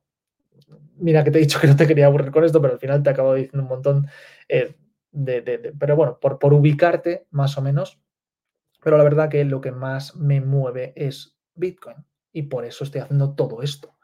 mira 0.96 1.24
que 1.24 1.30
te 1.30 1.38
he 1.38 1.42
dicho 1.42 1.60
que 1.60 1.66
no 1.66 1.76
te 1.76 1.86
quería 1.86 2.06
aburrir 2.06 2.30
con 2.30 2.44
esto, 2.44 2.60
pero 2.60 2.74
al 2.74 2.80
final 2.80 3.02
te 3.02 3.10
acabo 3.10 3.34
diciendo 3.34 3.62
un 3.62 3.68
montón 3.68 4.06
eh, 4.48 4.74
de, 5.12 5.40
de, 5.40 5.72
Pero 5.78 5.96
bueno, 5.96 6.18
por, 6.20 6.38
por 6.38 6.52
ubicarte 6.54 7.26
más 7.30 7.56
o 7.58 7.62
menos. 7.62 8.00
Pero 8.82 8.98
la 8.98 9.04
verdad 9.04 9.28
que 9.28 9.44
lo 9.44 9.60
que 9.60 9.72
más 9.72 10.16
me 10.16 10.40
mueve 10.40 10.92
es 10.96 11.36
Bitcoin. 11.54 11.96
Y 12.32 12.42
por 12.42 12.64
eso 12.64 12.84
estoy 12.84 13.00
haciendo 13.00 13.34
todo 13.34 13.62
esto. 13.62 13.96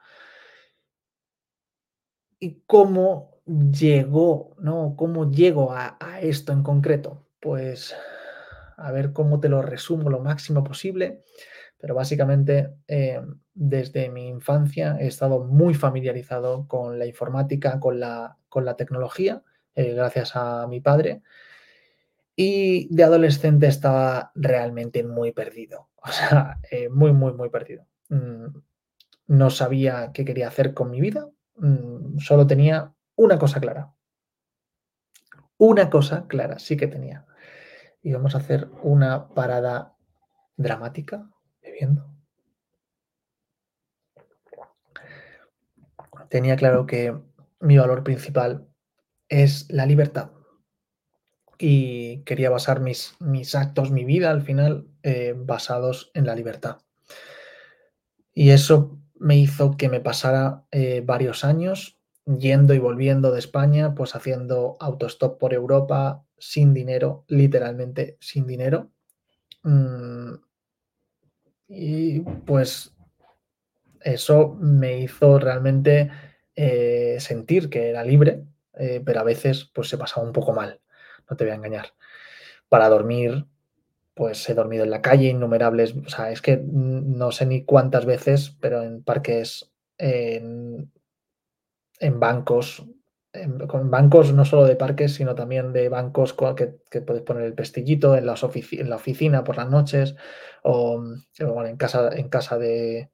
¿Y 2.38 2.62
cómo 2.66 3.42
llegó, 3.46 4.56
no? 4.58 4.94
¿Cómo 4.96 5.30
llego 5.30 5.72
a, 5.72 5.96
a 6.00 6.20
esto 6.20 6.52
en 6.52 6.62
concreto? 6.62 7.26
Pues 7.40 7.94
a 8.76 8.90
ver 8.90 9.12
cómo 9.12 9.38
te 9.38 9.48
lo 9.48 9.62
resumo 9.62 10.10
lo 10.10 10.20
máximo 10.20 10.64
posible 10.64 11.22
pero 11.82 11.96
básicamente 11.96 12.76
eh, 12.86 13.20
desde 13.54 14.08
mi 14.08 14.28
infancia 14.28 14.96
he 15.00 15.08
estado 15.08 15.44
muy 15.44 15.74
familiarizado 15.74 16.68
con 16.68 16.96
la 16.96 17.06
informática, 17.06 17.80
con 17.80 17.98
la, 17.98 18.38
con 18.48 18.64
la 18.64 18.76
tecnología, 18.76 19.42
eh, 19.74 19.92
gracias 19.92 20.36
a 20.36 20.68
mi 20.68 20.80
padre. 20.80 21.22
Y 22.36 22.86
de 22.94 23.02
adolescente 23.02 23.66
estaba 23.66 24.30
realmente 24.36 25.02
muy 25.02 25.32
perdido, 25.32 25.88
o 25.96 26.12
sea, 26.12 26.60
eh, 26.70 26.88
muy, 26.88 27.12
muy, 27.12 27.32
muy 27.32 27.50
perdido. 27.50 27.84
Mm, 28.10 28.58
no 29.26 29.50
sabía 29.50 30.12
qué 30.14 30.24
quería 30.24 30.46
hacer 30.46 30.74
con 30.74 30.88
mi 30.88 31.00
vida, 31.00 31.28
mm, 31.56 32.20
solo 32.20 32.46
tenía 32.46 32.92
una 33.16 33.40
cosa 33.40 33.60
clara. 33.60 33.92
Una 35.58 35.90
cosa 35.90 36.28
clara, 36.28 36.60
sí 36.60 36.76
que 36.76 36.86
tenía. 36.86 37.26
Y 38.02 38.12
vamos 38.12 38.36
a 38.36 38.38
hacer 38.38 38.68
una 38.84 39.30
parada 39.30 39.96
dramática 40.56 41.31
Tenía 46.28 46.56
claro 46.56 46.86
que 46.86 47.14
mi 47.60 47.78
valor 47.78 48.02
principal 48.02 48.66
es 49.28 49.70
la 49.70 49.86
libertad. 49.86 50.30
Y 51.58 52.22
quería 52.24 52.50
basar 52.50 52.80
mis, 52.80 53.14
mis 53.20 53.54
actos, 53.54 53.90
mi 53.90 54.04
vida 54.04 54.30
al 54.30 54.42
final, 54.42 54.88
eh, 55.02 55.34
basados 55.36 56.10
en 56.14 56.26
la 56.26 56.34
libertad. 56.34 56.78
Y 58.34 58.50
eso 58.50 58.98
me 59.14 59.36
hizo 59.36 59.76
que 59.76 59.88
me 59.88 60.00
pasara 60.00 60.64
eh, 60.70 61.02
varios 61.04 61.44
años 61.44 61.98
yendo 62.24 62.74
y 62.74 62.78
volviendo 62.78 63.30
de 63.32 63.38
España, 63.38 63.94
pues 63.94 64.14
haciendo 64.14 64.76
autostop 64.80 65.38
por 65.38 65.54
Europa 65.54 66.24
sin 66.38 66.74
dinero, 66.74 67.24
literalmente 67.28 68.16
sin 68.20 68.46
dinero. 68.46 68.90
Mm, 69.62 70.34
y 71.74 72.20
pues 72.20 72.94
eso 74.00 74.56
me 74.60 75.00
hizo 75.00 75.38
realmente 75.38 76.10
eh, 76.54 77.16
sentir 77.18 77.70
que 77.70 77.88
era 77.88 78.04
libre, 78.04 78.44
eh, 78.74 79.00
pero 79.04 79.20
a 79.20 79.24
veces 79.24 79.70
pues 79.72 79.88
se 79.88 79.96
pasaba 79.96 80.26
un 80.26 80.34
poco 80.34 80.52
mal, 80.52 80.80
no 81.30 81.36
te 81.36 81.44
voy 81.44 81.52
a 81.52 81.56
engañar. 81.56 81.94
Para 82.68 82.90
dormir, 82.90 83.46
pues 84.14 84.46
he 84.50 84.54
dormido 84.54 84.84
en 84.84 84.90
la 84.90 85.00
calle 85.00 85.28
innumerables, 85.28 85.94
o 85.96 86.08
sea, 86.10 86.30
es 86.30 86.42
que 86.42 86.58
no 86.62 87.32
sé 87.32 87.46
ni 87.46 87.64
cuántas 87.64 88.04
veces, 88.04 88.54
pero 88.60 88.82
en 88.82 89.02
parques, 89.02 89.72
en, 89.96 90.92
en 92.00 92.20
bancos, 92.20 92.84
con 93.66 93.90
bancos 93.90 94.32
no 94.32 94.44
solo 94.44 94.64
de 94.64 94.76
parques, 94.76 95.14
sino 95.14 95.34
también 95.34 95.72
de 95.72 95.88
bancos 95.88 96.34
que, 96.56 97.00
puedes 97.00 97.22
poner 97.22 97.44
el 97.44 97.54
pestillito 97.54 98.14
en, 98.16 98.26
la 98.26 98.34
oficina 98.34 99.42
por 99.42 99.56
las 99.56 99.70
noches 99.70 100.16
o, 100.62 101.02
o 101.40 101.52
bueno, 101.52 101.68
en, 101.68 101.76
casa, 101.76 102.10
en 102.14 102.28
casa 102.28 102.58
de, 102.58 103.10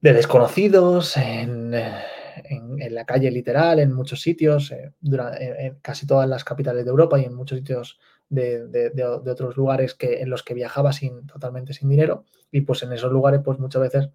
de 0.00 0.12
desconocidos, 0.12 1.16
en, 1.16 1.70
la 1.70 3.04
calle 3.06 3.30
literal, 3.30 3.78
en 3.78 3.92
muchos 3.92 4.20
sitios, 4.20 4.70
eh, 4.70 4.92
en 5.02 5.78
casi 5.80 6.06
todas 6.06 6.28
las 6.28 6.44
capitales 6.44 6.84
de 6.84 6.90
Europa 6.90 7.18
y 7.18 7.24
en 7.24 7.34
muchos 7.34 7.58
sitios 7.58 7.98
de, 8.28 8.66
de, 8.68 9.04
otros 9.04 9.56
lugares 9.56 9.94
que, 9.94 10.20
en 10.20 10.30
los 10.30 10.42
que 10.42 10.54
viajaba 10.54 10.92
sin, 10.92 11.26
totalmente 11.26 11.72
sin 11.72 11.88
dinero. 11.88 12.24
Y 12.50 12.62
pues 12.62 12.82
en 12.82 12.92
esos 12.92 13.10
lugares, 13.10 13.40
pues 13.44 13.58
muchas 13.58 13.82
veces 13.82 14.10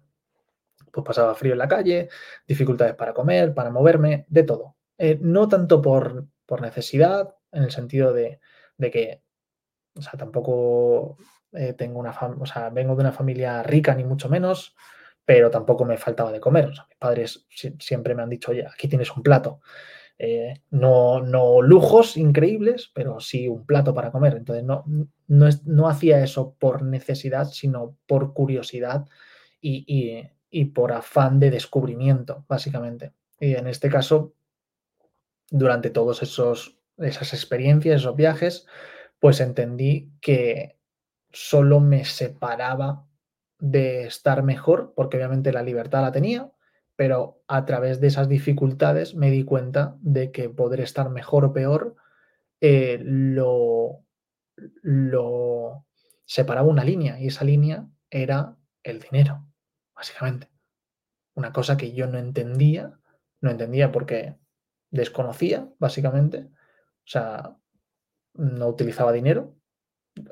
pues 0.92 1.04
pasaba 1.04 1.34
frío 1.34 1.52
en 1.52 1.58
la 1.58 1.68
calle, 1.68 2.08
dificultades 2.46 2.94
para 2.94 3.14
comer, 3.14 3.54
para 3.54 3.70
moverme, 3.70 4.26
de 4.28 4.42
todo. 4.44 4.76
Eh, 5.04 5.18
no 5.20 5.48
tanto 5.48 5.82
por, 5.82 6.28
por, 6.46 6.60
necesidad, 6.62 7.34
en 7.50 7.64
el 7.64 7.72
sentido 7.72 8.12
de, 8.12 8.38
de 8.78 8.90
que, 8.92 9.24
o 9.96 10.00
sea, 10.00 10.12
tampoco 10.12 11.16
eh, 11.50 11.72
tengo 11.72 11.98
una 11.98 12.12
o 12.12 12.70
vengo 12.70 12.94
de 12.94 13.00
una 13.00 13.10
familia 13.10 13.64
rica, 13.64 13.96
ni 13.96 14.04
mucho 14.04 14.28
menos, 14.28 14.76
pero 15.24 15.50
tampoco 15.50 15.84
me 15.84 15.96
faltaba 15.96 16.30
de 16.30 16.38
comer. 16.38 16.68
Mis 16.68 16.98
padres 17.00 17.44
si, 17.50 17.74
siempre 17.80 18.14
me 18.14 18.22
han 18.22 18.28
dicho, 18.28 18.52
aquí 18.72 18.86
tienes 18.86 19.10
un 19.16 19.24
plato. 19.24 19.60
Eh, 20.20 20.62
no, 20.70 21.20
no, 21.20 21.60
lujos 21.62 22.16
increíbles, 22.16 22.92
pero 22.94 23.18
sí 23.18 23.48
un 23.48 23.66
plato 23.66 23.92
para 23.92 24.12
comer. 24.12 24.36
Entonces 24.36 24.62
no, 24.62 24.84
no, 25.26 25.48
es, 25.48 25.66
no 25.66 25.88
hacía 25.88 26.22
eso 26.22 26.54
por 26.60 26.84
necesidad, 26.84 27.46
sino 27.46 27.96
por 28.06 28.34
curiosidad 28.34 29.04
y, 29.60 30.30
y 30.48 30.64
por 30.66 30.92
afán 30.92 31.40
de 31.40 31.50
descubrimiento, 31.50 32.44
básicamente. 32.46 33.14
Y 33.40 33.56
en 33.56 33.66
este 33.66 33.88
caso, 33.88 34.34
durante 35.52 35.90
todos 35.90 36.22
esos 36.22 36.82
esas 36.98 37.32
experiencias, 37.32 38.00
esos 38.00 38.16
viajes, 38.16 38.66
pues 39.18 39.40
entendí 39.40 40.12
que 40.20 40.78
solo 41.30 41.80
me 41.80 42.04
separaba 42.04 43.06
de 43.58 44.04
estar 44.04 44.42
mejor, 44.42 44.92
porque 44.96 45.16
obviamente 45.16 45.52
la 45.52 45.62
libertad 45.62 46.02
la 46.02 46.12
tenía, 46.12 46.52
pero 46.96 47.42
a 47.48 47.64
través 47.64 48.00
de 48.00 48.08
esas 48.08 48.28
dificultades 48.28 49.14
me 49.14 49.30
di 49.30 49.44
cuenta 49.44 49.96
de 50.00 50.30
que 50.30 50.48
poder 50.48 50.80
estar 50.80 51.08
mejor 51.10 51.44
o 51.44 51.52
peor 51.52 51.96
eh, 52.60 52.98
lo, 53.02 54.04
lo 54.82 55.86
separaba 56.24 56.68
una 56.68 56.84
línea 56.84 57.18
y 57.18 57.28
esa 57.28 57.44
línea 57.44 57.88
era 58.10 58.56
el 58.82 59.00
dinero, 59.00 59.46
básicamente. 59.94 60.50
Una 61.34 61.52
cosa 61.52 61.76
que 61.76 61.92
yo 61.92 62.06
no 62.06 62.18
entendía, 62.18 62.98
no 63.40 63.50
entendía 63.50 63.90
porque 63.90 64.36
desconocía, 64.92 65.68
básicamente. 65.80 66.48
O 67.04 67.08
sea, 67.08 67.56
no 68.34 68.68
utilizaba 68.68 69.12
dinero, 69.12 69.56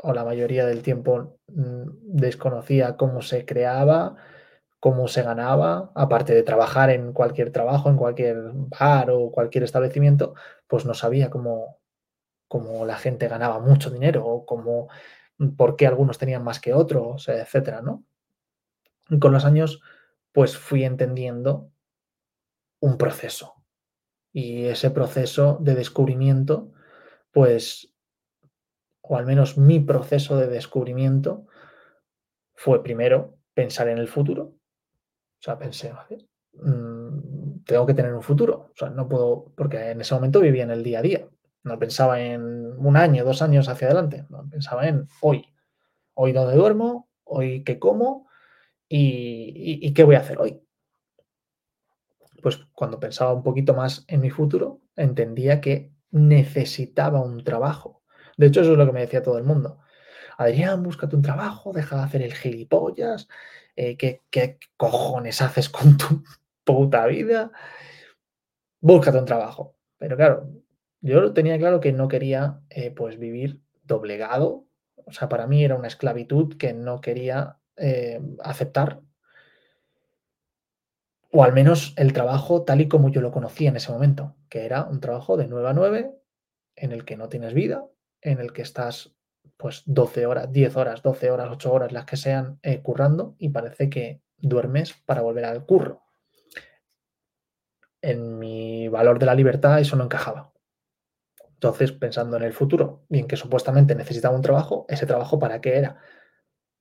o 0.03 0.12
la 0.12 0.25
mayoría 0.25 0.66
del 0.66 0.83
tiempo 0.83 1.38
mm, 1.49 1.83
desconocía 2.03 2.96
cómo 2.96 3.23
se 3.23 3.44
creaba, 3.44 4.16
cómo 4.79 5.09
se 5.09 5.23
ganaba, 5.23 5.90
aparte 5.94 6.35
de 6.35 6.42
trabajar 6.42 6.90
en 6.90 7.12
cualquier 7.12 7.53
trabajo, 7.53 7.90
en 7.90 7.96
cualquier 7.96 8.53
bar 8.55 9.11
o 9.11 9.31
cualquier 9.33 9.64
establecimiento, 9.64 10.35
pues 10.66 10.87
no 10.87 10.94
sabía 10.94 11.31
cómo, 11.31 11.79
cómo 12.49 12.87
la 12.87 12.96
gente 12.96 13.29
ganaba 13.29 13.59
mucho 13.61 13.90
dinero 13.90 14.27
o 14.27 14.46
cómo, 14.46 14.88
por 15.57 15.77
qué 15.77 15.87
algunos 15.87 16.18
tenían 16.18 16.44
más 16.44 16.61
que 16.61 16.75
otros, 16.75 17.29
etcétera, 17.29 17.83
¿no? 17.83 18.05
Con 19.20 19.33
los 19.33 19.44
años, 19.44 19.83
pues 20.33 20.57
fui 20.57 20.85
entendiendo 20.85 21.70
un 22.81 22.96
proceso. 22.96 23.60
Y 24.33 24.66
ese 24.66 24.90
proceso 24.90 25.59
de 25.61 25.75
descubrimiento, 25.75 26.73
pues 27.33 27.90
o 29.11 29.16
al 29.16 29.27
menos 29.27 29.59
mi 29.59 29.81
proceso 29.81 30.37
de 30.37 30.47
descubrimiento, 30.47 31.47
fue 32.55 32.81
primero 32.83 33.38
pensar 33.55 33.88
en 33.88 33.99
el 33.99 34.07
futuro. 34.07 34.43
O 34.43 35.43
sea, 35.43 35.59
pensé, 35.59 35.93
¿vale? 35.93 36.29
mmm, 36.53 37.64
tengo 37.64 37.87
que 37.87 37.95
tener 37.95 38.14
un 38.14 38.23
futuro. 38.23 38.71
O 38.73 38.77
sea, 38.77 38.90
no 38.90 39.09
puedo, 39.09 39.53
porque 39.57 39.90
en 39.90 40.01
ese 40.01 40.14
momento 40.14 40.40
vivía 40.40 40.62
en 40.62 40.71
el 40.71 40.85
día 40.85 41.01
a 41.01 41.03
día. 41.03 41.29
No 41.64 41.79
pensaba 41.79 42.21
en 42.21 42.43
un 42.79 42.97
año, 42.97 43.25
dos 43.25 43.43
años 43.43 43.69
hacia 43.69 43.88
adelante. 43.88 44.27
No, 44.29 44.49
pensaba 44.49 44.87
en 44.87 45.09
hoy. 45.23 45.45
Hoy 46.14 46.33
dónde 46.33 46.57
duermo, 46.57 47.09
hoy 47.25 47.64
qué 47.64 47.79
como 47.79 48.29
y, 48.88 49.53
y, 49.57 49.88
y 49.88 49.95
qué 49.95 50.05
voy 50.05 50.16
a 50.16 50.21
hacer 50.21 50.38
hoy. 50.38 50.62
Pues 52.42 52.59
cuando 52.72 53.00
pensaba 53.00 53.33
un 53.33 53.42
poquito 53.42 53.74
más 53.74 54.05
en 54.09 54.20
mi 54.20 54.31
futuro, 54.31 54.81
entendía 54.96 55.61
que 55.61 55.92
necesitaba 56.11 57.20
un 57.20 57.44
trabajo. 57.44 58.03
De 58.37 58.46
hecho, 58.46 58.62
eso 58.62 58.72
es 58.72 58.79
lo 58.79 58.87
que 58.87 58.92
me 58.92 59.00
decía 59.00 59.22
todo 59.22 59.38
el 59.38 59.44
mundo. 59.44 59.81
Adrián, 60.38 60.83
búscate 60.83 61.16
un 61.16 61.22
trabajo, 61.22 61.72
deja 61.72 61.96
de 61.96 62.03
hacer 62.03 62.22
el 62.22 62.33
gilipollas, 62.35 63.29
eh, 63.76 63.96
¿qué, 63.96 64.22
¿qué, 64.31 64.59
cojones 64.76 65.42
haces 65.42 65.68
con 65.68 65.96
tu 65.96 66.24
puta 66.64 67.07
vida? 67.07 67.53
Búscate 68.81 69.18
un 69.18 69.26
trabajo. 69.26 69.76
Pero 69.98 70.16
claro, 70.16 70.50
yo 71.03 71.33
tenía 71.33 71.59
claro 71.59 71.81
que 71.81 71.92
no 71.92 72.09
quería 72.09 72.61
eh, 72.70 72.90
pues 72.90 73.18
vivir 73.18 73.61
doblegado. 73.85 74.66
O 75.07 75.12
sea, 75.12 75.29
para 75.29 75.46
mí 75.46 75.64
era 75.64 75.76
una 75.76 75.88
esclavitud 75.88 76.57
que 76.57 76.72
no 76.72 77.00
quería 77.00 77.59
eh, 77.76 78.20
aceptar. 78.42 79.00
O 81.33 81.45
al 81.45 81.53
menos 81.53 81.95
el 81.97 82.12
trabajo 82.12 82.64
tal 82.64 82.81
y 82.81 82.88
como 82.88 83.09
yo 83.09 83.21
lo 83.21 83.31
conocía 83.31 83.69
en 83.69 83.77
ese 83.77 83.93
momento, 83.93 84.37
que 84.49 84.64
era 84.64 84.85
un 84.85 85.01
trabajo 85.01 85.37
de 85.37 85.47
9 85.47 85.69
a 85.69 85.73
9, 85.73 86.21
en 86.77 86.93
el 86.93 87.05
que 87.05 87.16
no 87.16 87.29
tienes 87.29 87.55
vida, 87.55 87.85
en 88.21 88.40
el 88.40 88.53
que 88.53 88.62
estás 88.62 89.14
pues 89.57 89.83
12 89.87 90.27
horas, 90.27 90.51
10 90.51 90.77
horas, 90.77 91.03
12 91.03 91.31
horas, 91.31 91.49
8 91.51 91.73
horas, 91.73 91.93
las 91.93 92.07
que 92.07 92.16
sean, 92.16 92.59
eh, 92.62 92.81
currando 92.83 93.37
y 93.38 93.51
parece 93.51 93.90
que 93.90 94.23
duermes 94.38 94.95
para 95.05 95.23
volver 95.23 95.45
al 95.45 95.64
curro. 95.66 96.03
En 98.03 98.38
mi 98.38 98.88
valor 98.88 99.19
de 99.19 99.27
la 99.27 99.35
libertad 99.35 99.79
eso 99.79 99.97
no 99.97 100.05
encajaba. 100.05 100.53
Entonces, 101.51 101.93
pensando 101.93 102.38
en 102.38 102.43
el 102.43 102.55
futuro 102.55 103.05
y 103.11 103.19
en 103.19 103.27
que 103.27 103.37
supuestamente 103.37 103.95
necesitaba 103.95 104.35
un 104.35 104.40
trabajo, 104.40 104.87
¿ese 104.88 105.05
trabajo 105.05 105.38
para 105.38 105.61
qué 105.61 105.77
era? 105.77 105.99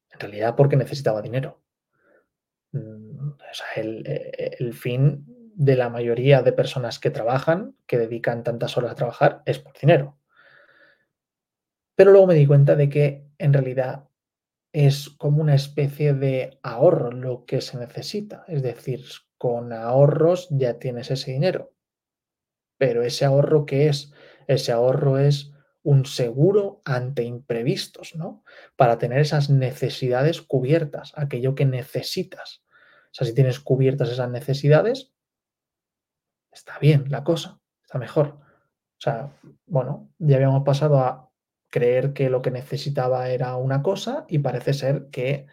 En 0.09 0.19
realidad 0.21 0.55
porque 0.55 0.77
necesitaba 0.77 1.21
dinero. 1.21 1.61
Mm, 2.71 3.08
el, 3.75 4.03
eh, 4.05 4.55
el 4.59 4.73
fin 4.73 5.25
de 5.55 5.75
la 5.75 5.89
mayoría 5.89 6.41
de 6.41 6.53
personas 6.53 6.99
que 6.99 7.11
trabajan, 7.11 7.75
que 7.85 7.97
dedican 7.97 8.43
tantas 8.43 8.77
horas 8.77 8.91
a 8.91 8.95
trabajar, 8.95 9.43
es 9.45 9.59
por 9.59 9.77
dinero. 9.77 10.17
Pero 11.95 12.11
luego 12.11 12.27
me 12.27 12.35
di 12.35 12.47
cuenta 12.47 12.75
de 12.75 12.87
que 12.87 13.27
en 13.37 13.51
realidad 13.51 14.07
es 14.71 15.09
como 15.09 15.41
una 15.41 15.55
especie 15.55 16.13
de 16.13 16.59
ahorro 16.63 17.11
lo 17.11 17.45
que 17.45 17.59
se 17.61 17.77
necesita. 17.77 18.45
Es 18.47 18.63
decir, 18.63 19.03
con 19.37 19.73
ahorros 19.73 20.47
ya 20.51 20.79
tienes 20.79 21.11
ese 21.11 21.31
dinero. 21.31 21.73
Pero 22.77 23.03
ese 23.03 23.25
ahorro, 23.25 23.65
¿qué 23.65 23.87
es? 23.87 24.13
Ese 24.47 24.71
ahorro 24.71 25.17
es 25.17 25.51
un 25.83 26.05
seguro 26.05 26.81
ante 26.85 27.23
imprevistos, 27.23 28.15
¿no? 28.15 28.43
Para 28.75 28.97
tener 28.97 29.19
esas 29.19 29.49
necesidades 29.49 30.41
cubiertas, 30.41 31.13
aquello 31.15 31.55
que 31.55 31.65
necesitas. 31.65 32.63
O 33.11 33.13
sea, 33.13 33.25
si 33.25 33.33
tienes 33.33 33.59
cubiertas 33.59 34.09
esas 34.09 34.29
necesidades, 34.29 35.13
está 36.51 36.77
bien 36.79 37.05
la 37.09 37.23
cosa, 37.23 37.59
está 37.83 37.97
mejor. 37.97 38.27
O 38.37 39.01
sea, 39.01 39.33
bueno, 39.65 40.11
ya 40.19 40.35
habíamos 40.35 40.63
pasado 40.63 40.99
a 40.99 41.31
creer 41.71 42.13
que 42.13 42.29
lo 42.29 42.41
que 42.41 42.51
necesitaba 42.51 43.29
era 43.29 43.55
una 43.55 43.81
cosa 43.81 44.25
y 44.27 44.39
parece 44.39 44.73
ser 44.73 45.09
que 45.09 45.47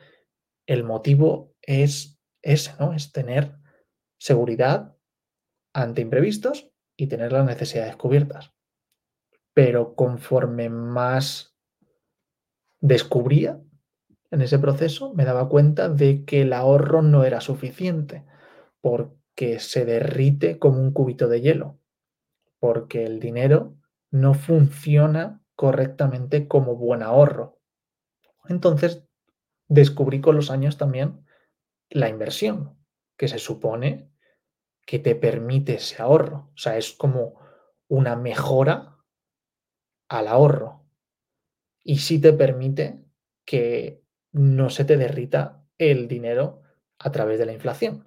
el 0.66 0.84
motivo 0.84 1.54
es 1.62 2.20
ese, 2.42 2.74
¿no? 2.78 2.92
Es 2.92 3.12
tener 3.12 3.56
seguridad 4.18 4.96
ante 5.74 6.00
imprevistos 6.00 6.70
y 6.96 7.06
tener 7.06 7.32
las 7.32 7.44
necesidades 7.44 7.96
cubiertas. 7.96 8.52
Pero 9.54 9.94
conforme 9.94 10.68
más 10.68 11.56
descubría 12.80 13.60
en 14.36 14.42
ese 14.42 14.58
proceso, 14.58 15.14
me 15.14 15.24
daba 15.24 15.48
cuenta 15.48 15.88
de 15.88 16.26
que 16.26 16.42
el 16.42 16.52
ahorro 16.52 17.00
no 17.00 17.24
era 17.24 17.40
suficiente, 17.40 18.26
porque 18.82 19.58
se 19.60 19.86
derrite 19.86 20.58
como 20.58 20.78
un 20.78 20.92
cubito 20.92 21.26
de 21.26 21.40
hielo, 21.40 21.80
porque 22.58 23.04
el 23.04 23.18
dinero 23.18 23.78
no 24.10 24.34
funciona 24.34 25.42
correctamente 25.54 26.48
como 26.48 26.76
buen 26.76 27.02
ahorro. 27.02 27.58
Entonces, 28.46 29.08
descubrí 29.68 30.20
con 30.20 30.36
los 30.36 30.50
años 30.50 30.76
también 30.76 31.26
la 31.88 32.10
inversión, 32.10 32.78
que 33.16 33.28
se 33.28 33.38
supone 33.38 34.12
que 34.86 34.98
te 34.98 35.14
permite 35.14 35.76
ese 35.76 36.02
ahorro. 36.02 36.50
O 36.54 36.58
sea, 36.58 36.76
es 36.76 36.92
como 36.92 37.40
una 37.88 38.16
mejora 38.16 38.98
al 40.08 40.28
ahorro. 40.28 40.84
Y 41.82 41.98
sí 41.98 42.20
te 42.20 42.34
permite 42.34 43.02
que 43.46 44.05
no 44.36 44.68
se 44.68 44.84
te 44.84 44.98
derrita 44.98 45.64
el 45.78 46.08
dinero 46.08 46.62
a 46.98 47.10
través 47.10 47.38
de 47.38 47.46
la 47.46 47.52
inflación. 47.52 48.04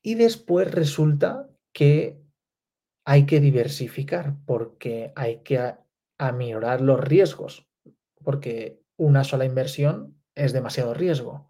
Y 0.00 0.14
después 0.14 0.70
resulta 0.70 1.48
que 1.72 2.20
hay 3.04 3.26
que 3.26 3.40
diversificar 3.40 4.36
porque 4.46 5.12
hay 5.16 5.42
que 5.42 5.74
aminorar 6.18 6.80
los 6.80 7.00
riesgos, 7.00 7.68
porque 8.22 8.80
una 8.96 9.24
sola 9.24 9.44
inversión 9.44 10.22
es 10.36 10.52
demasiado 10.52 10.94
riesgo. 10.94 11.48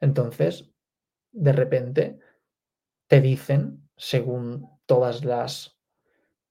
Entonces, 0.00 0.70
de 1.30 1.52
repente, 1.52 2.18
te 3.06 3.20
dicen, 3.20 3.88
según 3.96 4.68
todas 4.86 5.24
las 5.24 5.78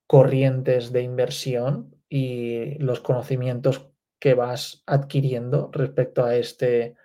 corrientes 0.05 0.93
de 0.93 1.01
inversión 1.01 2.01
y 2.07 2.75
los 2.79 3.01
conocimientos 3.01 3.91
que 4.19 4.33
vas 4.33 4.83
adquiriendo 4.85 5.69
respecto 5.71 6.25
a 6.25 6.35
este 6.35 6.95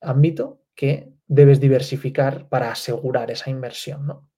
ámbito, 0.00 0.62
que 0.74 1.12
debes 1.26 1.60
diversificar 1.60 2.48
para 2.48 2.70
asegurar 2.70 3.30
esa 3.30 3.50
inversión, 3.50 4.06
¿no? 4.06 4.28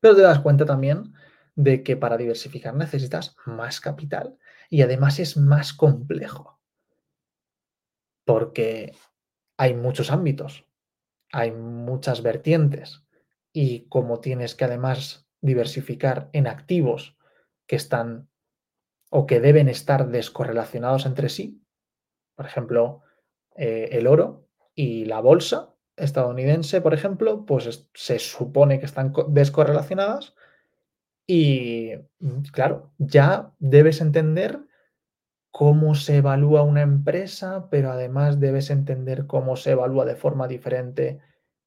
Pero 0.00 0.16
te 0.16 0.22
das 0.22 0.40
cuenta 0.40 0.64
también 0.64 1.12
de 1.54 1.82
que 1.82 1.96
para 1.96 2.16
diversificar 2.16 2.74
necesitas 2.74 3.36
más 3.44 3.80
capital 3.80 4.38
y 4.70 4.82
además 4.82 5.18
es 5.18 5.36
más 5.36 5.74
complejo. 5.74 6.58
Porque 8.24 8.94
hay 9.58 9.74
muchos 9.74 10.10
ámbitos, 10.10 10.64
hay 11.32 11.52
muchas 11.52 12.22
vertientes 12.22 13.04
y 13.52 13.86
como 13.88 14.20
tienes 14.20 14.54
que 14.54 14.64
además 14.64 15.28
diversificar 15.42 16.30
en 16.32 16.46
activos 16.46 17.18
que 17.66 17.76
están 17.76 18.29
o 19.10 19.26
que 19.26 19.40
deben 19.40 19.68
estar 19.68 20.08
descorrelacionados 20.08 21.04
entre 21.04 21.28
sí, 21.28 21.62
por 22.36 22.46
ejemplo, 22.46 23.02
eh, 23.56 23.90
el 23.92 24.06
oro 24.06 24.48
y 24.74 25.04
la 25.04 25.20
bolsa, 25.20 25.74
estadounidense, 25.96 26.80
por 26.80 26.94
ejemplo, 26.94 27.44
pues 27.44 27.88
se 27.92 28.18
supone 28.18 28.78
que 28.78 28.86
están 28.86 29.12
descorrelacionadas 29.28 30.34
y, 31.26 31.92
mm, 32.20 32.40
claro, 32.52 32.92
ya 32.98 33.52
debes 33.58 34.00
entender 34.00 34.60
cómo 35.50 35.94
se 35.94 36.16
evalúa 36.18 36.62
una 36.62 36.82
empresa, 36.82 37.68
pero 37.70 37.90
además 37.90 38.40
debes 38.40 38.70
entender 38.70 39.26
cómo 39.26 39.56
se 39.56 39.72
evalúa 39.72 40.04
de 40.04 40.16
forma 40.16 40.48
diferente 40.48 41.20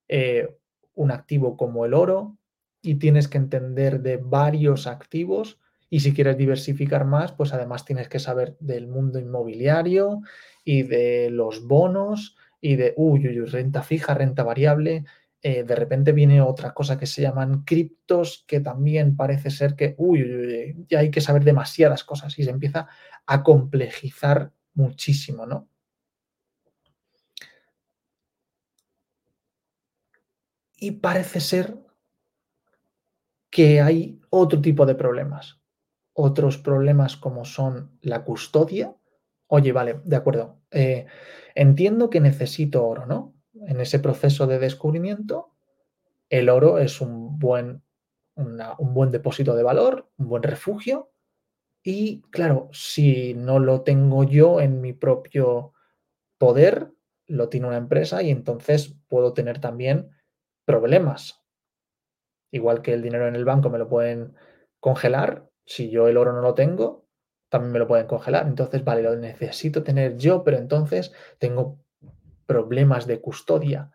eh, 0.08 0.58
un 0.96 1.12
activo 1.12 1.58
como 1.58 1.86
el 1.86 1.94
oro 1.94 2.38
y 2.82 2.96
tienes 2.96 3.28
que 3.28 3.38
entender 3.38 4.02
de 4.02 4.18
varios 4.18 4.88
activos 4.88 5.60
y 5.94 6.00
si 6.00 6.12
quieres 6.12 6.38
diversificar 6.40 7.06
más, 7.06 7.34
pues 7.34 7.54
además 7.54 7.86
tienes 7.86 8.10
que 8.10 8.18
saber 8.18 8.58
del 8.60 8.88
mundo 8.88 9.20
inmobiliario 9.20 10.22
y 10.64 10.82
de 10.82 11.30
los 11.30 11.68
bonos 11.68 12.36
y 12.60 12.78
de, 12.78 12.96
uy, 12.98 13.28
uy, 13.28 13.46
renta 13.46 13.84
fija, 13.84 14.16
renta 14.16 14.42
variable, 14.42 15.06
eh, 15.44 15.64
de 15.64 15.76
repente 15.76 16.12
viene 16.12 16.42
otra 16.42 16.74
cosa 16.74 16.98
que 16.98 17.06
se 17.06 17.22
llaman 17.22 17.64
criptos, 17.64 18.44
que 18.48 18.60
también 18.60 19.16
parece 19.16 19.52
ser 19.52 19.76
que, 19.76 19.94
uy, 20.00 20.84
ya 20.90 20.98
hay 20.98 21.12
que 21.12 21.22
saber 21.22 21.44
demasiadas 21.44 22.04
cosas 22.04 22.40
y 22.40 22.44
se 22.44 22.50
empieza 22.50 22.88
a 23.28 23.44
complejizar 23.44 24.52
muchísimo, 24.74 25.46
¿no? 25.46 25.68
Y 30.76 30.90
parece 30.90 31.40
ser 31.40 31.78
que 33.52 33.80
hay 33.80 34.20
otro 34.32 34.60
tipo 34.60 34.88
de 34.88 34.96
problemas. 34.96 35.63
Otros 36.14 36.58
problemas 36.58 37.18
como 37.18 37.46
son 37.46 37.98
la 38.02 38.24
custodia. 38.24 38.96
Oye, 39.48 39.72
vale, 39.72 40.00
de 40.04 40.16
acuerdo. 40.16 40.62
Eh, 40.72 41.06
Entiendo 41.56 42.10
que 42.10 42.20
necesito 42.20 42.86
oro, 42.86 43.06
¿no? 43.06 43.36
En 43.68 43.80
ese 43.80 44.00
proceso 44.00 44.48
de 44.48 44.60
descubrimiento, 44.60 45.52
el 46.30 46.50
oro 46.50 46.80
es 46.80 47.00
un 47.00 47.38
buen, 47.38 47.84
un 48.36 48.94
buen 48.94 49.12
depósito 49.12 49.56
de 49.56 49.64
valor, 49.64 50.10
un 50.18 50.30
buen 50.30 50.44
refugio. 50.44 51.12
Y 51.84 52.22
claro, 52.32 52.70
si 52.72 53.34
no 53.36 53.60
lo 53.60 53.82
tengo 53.82 54.24
yo 54.24 54.62
en 54.62 54.82
mi 54.82 54.94
propio 54.94 55.74
poder, 56.40 56.92
lo 57.28 57.50
tiene 57.50 57.68
una 57.68 57.78
empresa 57.78 58.24
y 58.24 58.32
entonces 58.32 58.96
puedo 59.08 59.34
tener 59.34 59.60
también 59.60 60.10
problemas. 60.66 61.44
Igual 62.52 62.82
que 62.82 62.94
el 62.94 63.02
dinero 63.02 63.28
en 63.28 63.36
el 63.36 63.46
banco 63.46 63.70
me 63.70 63.78
lo 63.78 63.90
pueden 63.90 64.34
congelar, 64.80 65.50
si 65.66 65.90
yo 65.90 66.08
el 66.08 66.18
oro 66.18 66.34
no 66.34 66.42
lo 66.42 66.54
tengo, 66.54 67.06
también 67.50 67.72
me 67.72 67.80
lo 67.80 67.88
pueden 67.88 68.08
congelar. 68.08 68.48
Entonces, 68.48 68.84
vale, 68.84 69.04
lo 69.04 69.16
necesito 69.16 69.84
tener 69.84 70.18
yo, 70.18 70.44
pero 70.44 70.58
entonces 70.58 71.14
tengo 71.38 71.80
problemas 72.46 73.08
de 73.08 73.22
custodia. 73.22 73.92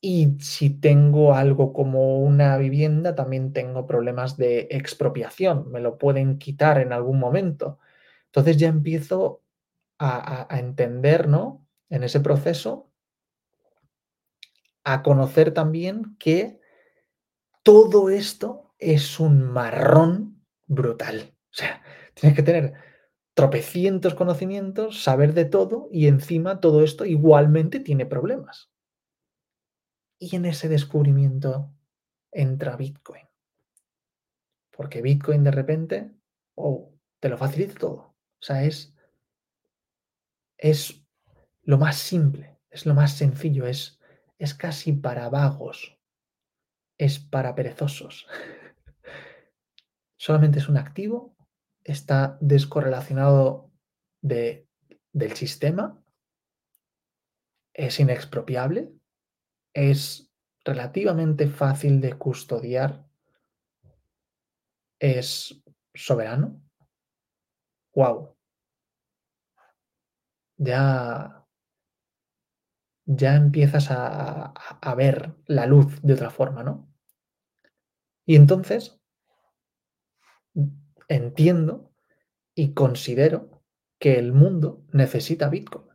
Y 0.00 0.36
si 0.40 0.70
tengo 0.70 1.34
algo 1.34 1.72
como 1.72 2.20
una 2.20 2.56
vivienda, 2.56 3.14
también 3.14 3.52
tengo 3.52 3.86
problemas 3.86 4.36
de 4.36 4.68
expropiación, 4.70 5.70
me 5.72 5.80
lo 5.80 5.98
pueden 5.98 6.38
quitar 6.38 6.78
en 6.78 6.92
algún 6.92 7.18
momento. 7.18 7.78
Entonces 8.26 8.58
ya 8.58 8.68
empiezo 8.68 9.42
a, 9.98 10.46
entender, 10.58 11.26
¿no? 11.26 11.66
En 11.90 12.04
ese 12.04 12.20
proceso, 12.20 12.92
a 14.84 15.02
conocer 15.02 15.52
también 15.52 16.16
que 16.18 16.60
todo 17.62 18.10
esto 18.10 18.74
es 18.78 19.18
un 19.18 19.42
marrón 19.42 20.37
brutal. 20.68 21.34
O 21.50 21.54
sea, 21.54 21.82
tienes 22.14 22.36
que 22.36 22.42
tener 22.42 22.74
tropecientos 23.34 24.14
conocimientos, 24.14 25.02
saber 25.02 25.32
de 25.34 25.44
todo 25.44 25.88
y 25.90 26.06
encima 26.06 26.60
todo 26.60 26.84
esto 26.84 27.04
igualmente 27.04 27.80
tiene 27.80 28.06
problemas. 28.06 28.70
Y 30.20 30.36
en 30.36 30.44
ese 30.44 30.68
descubrimiento 30.68 31.72
entra 32.32 32.76
Bitcoin. 32.76 33.26
Porque 34.76 35.02
Bitcoin 35.02 35.44
de 35.44 35.50
repente, 35.50 36.12
oh, 36.54 36.92
te 37.20 37.28
lo 37.28 37.38
facilita 37.38 37.74
todo. 37.74 37.96
O 38.40 38.42
sea, 38.42 38.64
es, 38.64 38.94
es 40.56 41.04
lo 41.62 41.78
más 41.78 41.96
simple, 41.96 42.58
es 42.70 42.86
lo 42.86 42.94
más 42.94 43.16
sencillo, 43.16 43.66
es, 43.66 44.00
es 44.38 44.54
casi 44.54 44.92
para 44.92 45.28
vagos, 45.28 45.96
es 46.98 47.18
para 47.18 47.54
perezosos. 47.54 48.26
Solamente 50.18 50.58
es 50.58 50.68
un 50.68 50.76
activo, 50.76 51.36
está 51.84 52.36
descorrelacionado 52.40 53.70
de, 54.20 54.68
del 55.12 55.32
sistema, 55.34 56.02
es 57.72 58.00
inexpropiable, 58.00 58.92
es 59.72 60.32
relativamente 60.64 61.48
fácil 61.48 62.00
de 62.00 62.18
custodiar, 62.18 63.06
es 64.98 65.62
soberano. 65.94 66.60
¡Wow! 67.94 68.36
Ya, 70.56 71.46
ya 73.06 73.36
empiezas 73.36 73.92
a, 73.92 74.46
a, 74.46 74.78
a 74.82 74.94
ver 74.96 75.36
la 75.46 75.66
luz 75.66 76.02
de 76.02 76.14
otra 76.14 76.30
forma, 76.30 76.64
¿no? 76.64 76.92
Y 78.26 78.34
entonces 78.34 78.97
entiendo 81.08 81.92
y 82.54 82.74
considero 82.74 83.62
que 83.98 84.18
el 84.18 84.32
mundo 84.32 84.84
necesita 84.92 85.48
Bitcoin. 85.48 85.88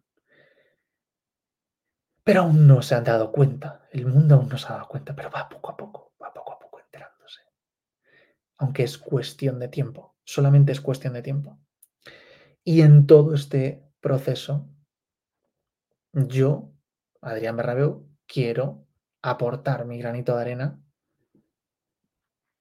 Pero 2.24 2.42
aún 2.42 2.68
no 2.68 2.82
se 2.82 2.96
han 2.96 3.04
dado 3.04 3.32
cuenta, 3.32 3.88
el 3.92 4.06
mundo 4.06 4.36
aún 4.36 4.50
no 4.50 4.58
se 4.58 4.68
ha 4.68 4.76
dado 4.76 4.88
cuenta, 4.88 5.16
pero 5.16 5.30
va 5.30 5.50
poco 5.50 5.72
a 5.72 5.78
poco, 5.78 6.14
va 6.22 6.34
poco 6.34 6.54
a 6.54 6.60
poco 6.60 6.80
enterándose. 6.80 7.42
Aunque 8.58 8.84
es 8.84 8.98
cuestión 8.98 9.60
de 9.60 9.68
tiempo, 9.68 10.16
solamente 10.24 10.72
es 10.72 10.80
cuestión 10.80 11.14
de 11.14 11.22
tiempo. 11.22 11.60
Y 12.64 12.82
en 12.82 13.08
todo 13.08 13.34
este 13.34 13.84
proceso, 14.00 14.70
yo, 16.14 16.72
Adrián 17.20 17.58
Bernabeu, 17.58 18.08
quiero 18.26 18.88
aportar 19.22 19.86
mi 19.86 19.98
granito 19.98 20.36
de 20.36 20.42
arena 20.42 20.80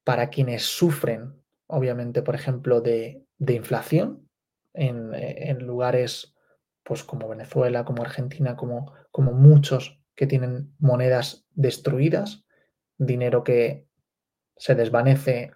para 0.05 0.31
quienes 0.31 0.65
sufren, 0.65 1.42
obviamente, 1.67 2.23
por 2.23 2.35
ejemplo, 2.35 2.81
de, 2.81 3.25
de 3.39 3.55
inflación 3.55 4.29
en, 4.75 5.15
en, 5.15 5.67
lugares 5.67 6.35
pues 6.83 7.05
como 7.05 7.29
Venezuela, 7.29 7.85
como 7.85 8.03
Argentina, 8.03 8.57
como, 8.57 8.93
como 9.11 9.33
muchos 9.33 10.01
que 10.15 10.27
tienen 10.27 10.75
monedas 10.79 11.47
destruidas, 11.51 12.45
dinero 12.99 13.45
que 13.45 13.87
se 14.57 14.75
desvanece 14.75 15.53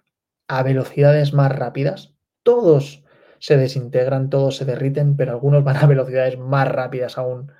a 0.47 0.63
velocidades 0.63 1.33
más 1.33 1.51
rápidas. 1.51 2.15
Todos 2.43 3.03
se 3.39 3.57
desintegran, 3.57 4.29
todos 4.29 4.57
se 4.57 4.65
derriten, 4.65 5.15
pero 5.15 5.31
algunos 5.31 5.63
van 5.63 5.77
a 5.77 5.85
velocidades 5.85 6.37
más 6.37 6.67
rápidas 6.67 7.17
aún. 7.17 7.51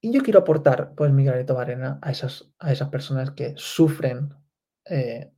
Y 0.00 0.12
yo 0.12 0.22
quiero 0.22 0.40
aportar 0.40 0.94
pues 0.94 1.12
mi 1.12 1.24
granito 1.24 1.54
de 1.54 1.60
arena 1.60 1.98
a 2.02 2.10
esas, 2.10 2.50
a 2.58 2.72
esas 2.72 2.88
personas 2.88 3.32
que 3.32 3.52
sufren 3.56 4.34
eh, 4.86 5.30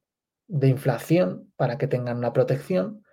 de 0.49 0.69
inflación 0.69 1.53
para 1.57 1.79
que 1.79 1.87
tengan 1.87 2.19
una 2.19 2.33
protección, 2.33 3.05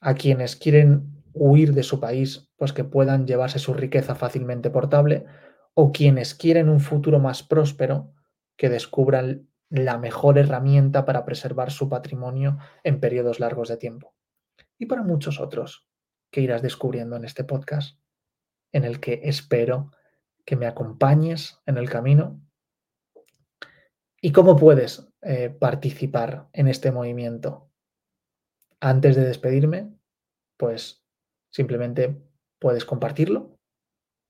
a 0.00 0.14
quienes 0.14 0.56
quieren 0.56 1.22
huir 1.32 1.74
de 1.74 1.82
su 1.82 2.00
país, 2.00 2.50
pues 2.56 2.72
que 2.72 2.84
puedan 2.84 3.26
llevarse 3.26 3.58
su 3.58 3.74
riqueza 3.74 4.14
fácilmente 4.14 4.70
portable, 4.70 5.26
o 5.74 5.92
quienes 5.92 6.34
quieren 6.34 6.68
un 6.68 6.80
futuro 6.80 7.18
más 7.18 7.42
próspero, 7.42 8.12
que 8.56 8.70
descubran 8.70 9.48
la 9.68 9.98
mejor 9.98 10.38
herramienta 10.38 11.04
para 11.04 11.24
preservar 11.24 11.70
su 11.70 11.88
patrimonio 11.88 12.58
en 12.84 13.00
periodos 13.00 13.40
largos 13.40 13.68
de 13.68 13.76
tiempo. 13.76 14.14
Y 14.78 14.86
para 14.86 15.02
muchos 15.02 15.40
otros 15.40 15.88
que 16.30 16.40
irás 16.40 16.62
descubriendo 16.62 17.16
en 17.16 17.24
este 17.24 17.44
podcast, 17.44 17.98
en 18.72 18.84
el 18.84 19.00
que 19.00 19.20
espero 19.24 19.90
que 20.44 20.56
me 20.56 20.66
acompañes 20.66 21.60
en 21.66 21.76
el 21.76 21.90
camino. 21.90 22.40
¿Y 24.20 24.32
cómo 24.32 24.56
puedes 24.56 25.08
eh, 25.26 25.50
participar 25.50 26.48
en 26.52 26.68
este 26.68 26.92
movimiento? 26.92 27.70
Antes 28.80 29.16
de 29.16 29.24
despedirme, 29.24 29.92
pues 30.56 31.06
Simplemente 31.56 32.22
puedes 32.58 32.84
compartirlo. 32.84 33.58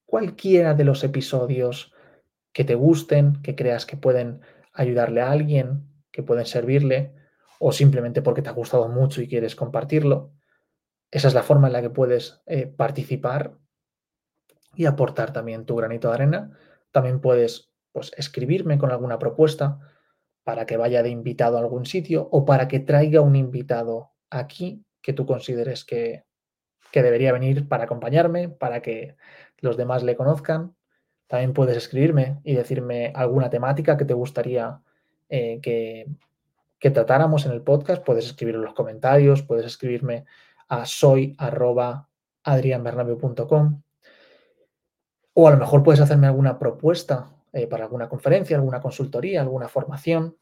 Cualquiera 0.05 0.74
de 0.74 0.84
los 0.84 1.03
episodios 1.03 1.92
que 2.53 2.62
te 2.62 2.76
gusten, 2.76 3.42
que 3.42 3.57
creas 3.57 3.84
que 3.84 3.97
pueden 3.97 4.42
ayudarle 4.72 5.22
a 5.22 5.32
alguien, 5.32 5.88
que 6.12 6.22
pueden 6.22 6.47
servirle, 6.47 7.16
o 7.59 7.72
simplemente 7.72 8.22
porque 8.22 8.42
te 8.42 8.49
ha 8.49 8.53
gustado 8.53 8.88
mucho 8.88 9.22
y 9.22 9.26
quieres 9.26 9.57
compartirlo. 9.57 10.34
Esa 11.11 11.26
es 11.26 11.34
la 11.34 11.42
forma 11.42 11.66
en 11.66 11.72
la 11.72 11.82
que 11.82 11.90
puedes 11.90 12.40
eh, 12.47 12.68
participar 12.68 13.59
y 14.76 14.86
aportar 14.86 15.32
también 15.32 15.66
tu 15.66 15.74
granito 15.74 16.07
de 16.07 16.14
arena. 16.14 16.57
También 16.92 17.20
puedes 17.20 17.72
pues, 17.90 18.12
escribirme 18.16 18.78
con 18.78 18.92
alguna 18.92 19.18
propuesta 19.18 19.80
para 20.47 20.64
que 20.64 20.76
vaya 20.76 21.03
de 21.03 21.11
invitado 21.11 21.57
a 21.57 21.61
algún 21.61 21.86
sitio 21.86 22.28
o 22.30 22.44
para 22.44 22.68
que 22.68 22.78
traiga 22.78 23.20
un 23.20 23.34
invitado 23.34 24.12
aquí 24.30 24.84
que 25.03 25.12
tú 25.12 25.26
consideres 25.26 25.84
que, 25.84 26.22
que 26.92 27.03
debería 27.03 27.32
venir 27.32 27.66
para 27.66 27.82
acompañarme, 27.82 28.49
para 28.49 28.80
que 28.80 29.16
los 29.59 29.76
demás 29.76 30.05
le 30.05 30.14
conozcan. 30.14 30.76
También 31.26 31.53
puedes 31.53 31.76
escribirme 31.76 32.38
y 32.44 32.55
decirme 32.55 33.12
alguna 33.16 33.51
temática 33.51 33.97
que 33.97 34.05
te 34.05 34.14
gustaría 34.14 34.82
eh, 35.28 35.59
que, 35.61 36.07
que, 36.78 36.92
tratáramos 36.92 37.44
en 37.44 37.51
el 37.51 37.62
podcast. 37.62 38.05
Puedes 38.05 38.26
escribirlo 38.26 38.61
en 38.61 38.66
los 38.66 38.74
comentarios, 38.74 39.42
puedes 39.42 39.66
escribirme 39.66 40.26
a 40.68 40.86
soy 40.86 41.34
o 45.34 45.49
a 45.49 45.51
lo 45.51 45.57
mejor 45.57 45.82
puedes 45.82 46.01
hacerme 46.01 46.28
alguna 46.28 46.57
propuesta 46.57 47.36
eh, 47.57 47.66
para 47.66 47.84
alguna 47.84 48.07
conferencia, 48.07 48.54
alguna 48.54 48.82
consultoría, 48.82 49.40
alguna 49.40 49.66
formación. 49.66 50.36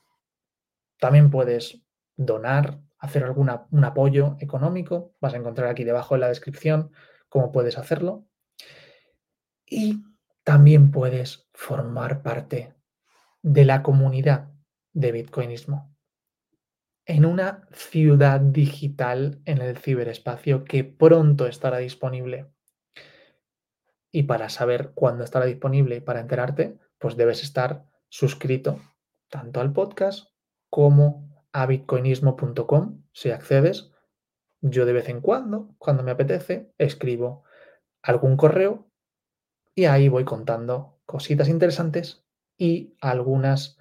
También 0.99 1.31
puedes 1.31 1.81
donar 2.17 2.81
hacer 2.99 3.23
alguna, 3.23 3.69
un 3.71 3.85
apoyo 3.85 4.37
económico. 4.41 5.15
Vas 5.21 5.35
a 5.35 5.37
encontrar 5.37 5.69
aquí 5.69 5.85
debajo 5.85 6.17
en 6.17 6.23
la 6.23 6.29
descripción 6.29 6.91
cómo 7.29 7.53
puedes 7.53 7.79
hacerlo. 7.79 8.27
Y 9.65 10.03
también 10.43 10.91
puedes 10.91 11.49
formar 11.55 12.23
parte 12.23 12.75
de 13.43 13.65
la 13.65 13.85
comunidad 13.85 14.51
de 14.93 15.13
Bitcoinismo 15.13 15.97
en 17.07 17.27
una 17.27 17.69
ciudad 17.71 18.41
digital 18.41 19.41
en 19.45 19.59
el 19.59 19.79
ciberespacio 19.79 20.65
que 20.65 20.83
pronto 20.83 21.47
estará 21.47 21.79
disponible. 21.79 22.51
Y 24.11 24.25
para 24.25 24.49
saber 24.49 24.91
cuándo 24.95 25.23
estará 25.23 25.45
disponible 25.47 25.97
y 25.97 26.01
para 26.01 26.19
enterarte, 26.19 26.79
pues 27.05 27.19
debes 27.19 27.43
estar 27.43 27.85
suscrito 28.09 28.81
tanto 29.29 29.61
al 29.61 29.75
podcast 29.75 30.31
como 30.71 31.45
a 31.53 31.67
bitcoinismo.com 31.67 33.03
si 33.13 33.31
accedes. 33.31 33.91
Yo 34.63 34.87
de 34.87 34.95
vez 34.95 35.11
en 35.11 35.21
cuando, 35.21 35.75
cuando 35.77 36.03
me 36.03 36.13
apetece, 36.13 36.73
escribo 36.79 37.45
algún 38.01 38.39
correo 38.39 38.91
y 39.75 39.85
ahí 39.85 40.09
voy 40.09 40.25
contando 40.25 40.99
cositas 41.05 41.51
interesantes 41.51 42.25
y 42.57 42.97
algunas 43.03 43.77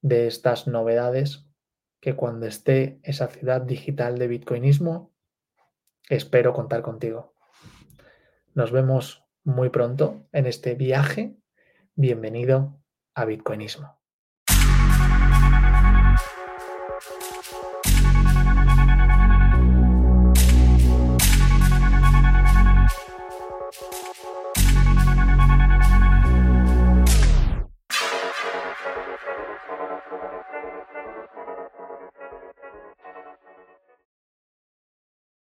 de 0.00 0.26
estas 0.26 0.66
novedades 0.66 1.46
que 2.00 2.16
cuando 2.16 2.46
esté 2.46 3.00
esa 3.02 3.26
ciudad 3.26 3.60
digital 3.60 4.16
de 4.16 4.28
bitcoinismo, 4.28 5.12
espero 6.08 6.54
contar 6.54 6.80
contigo. 6.80 7.34
Nos 8.54 8.72
vemos 8.72 9.26
muy 9.44 9.68
pronto 9.68 10.26
en 10.32 10.46
este 10.46 10.74
viaje. 10.74 11.36
Bienvenido 11.94 12.80
a 13.14 13.26
Bitcoinismo. 13.26 14.01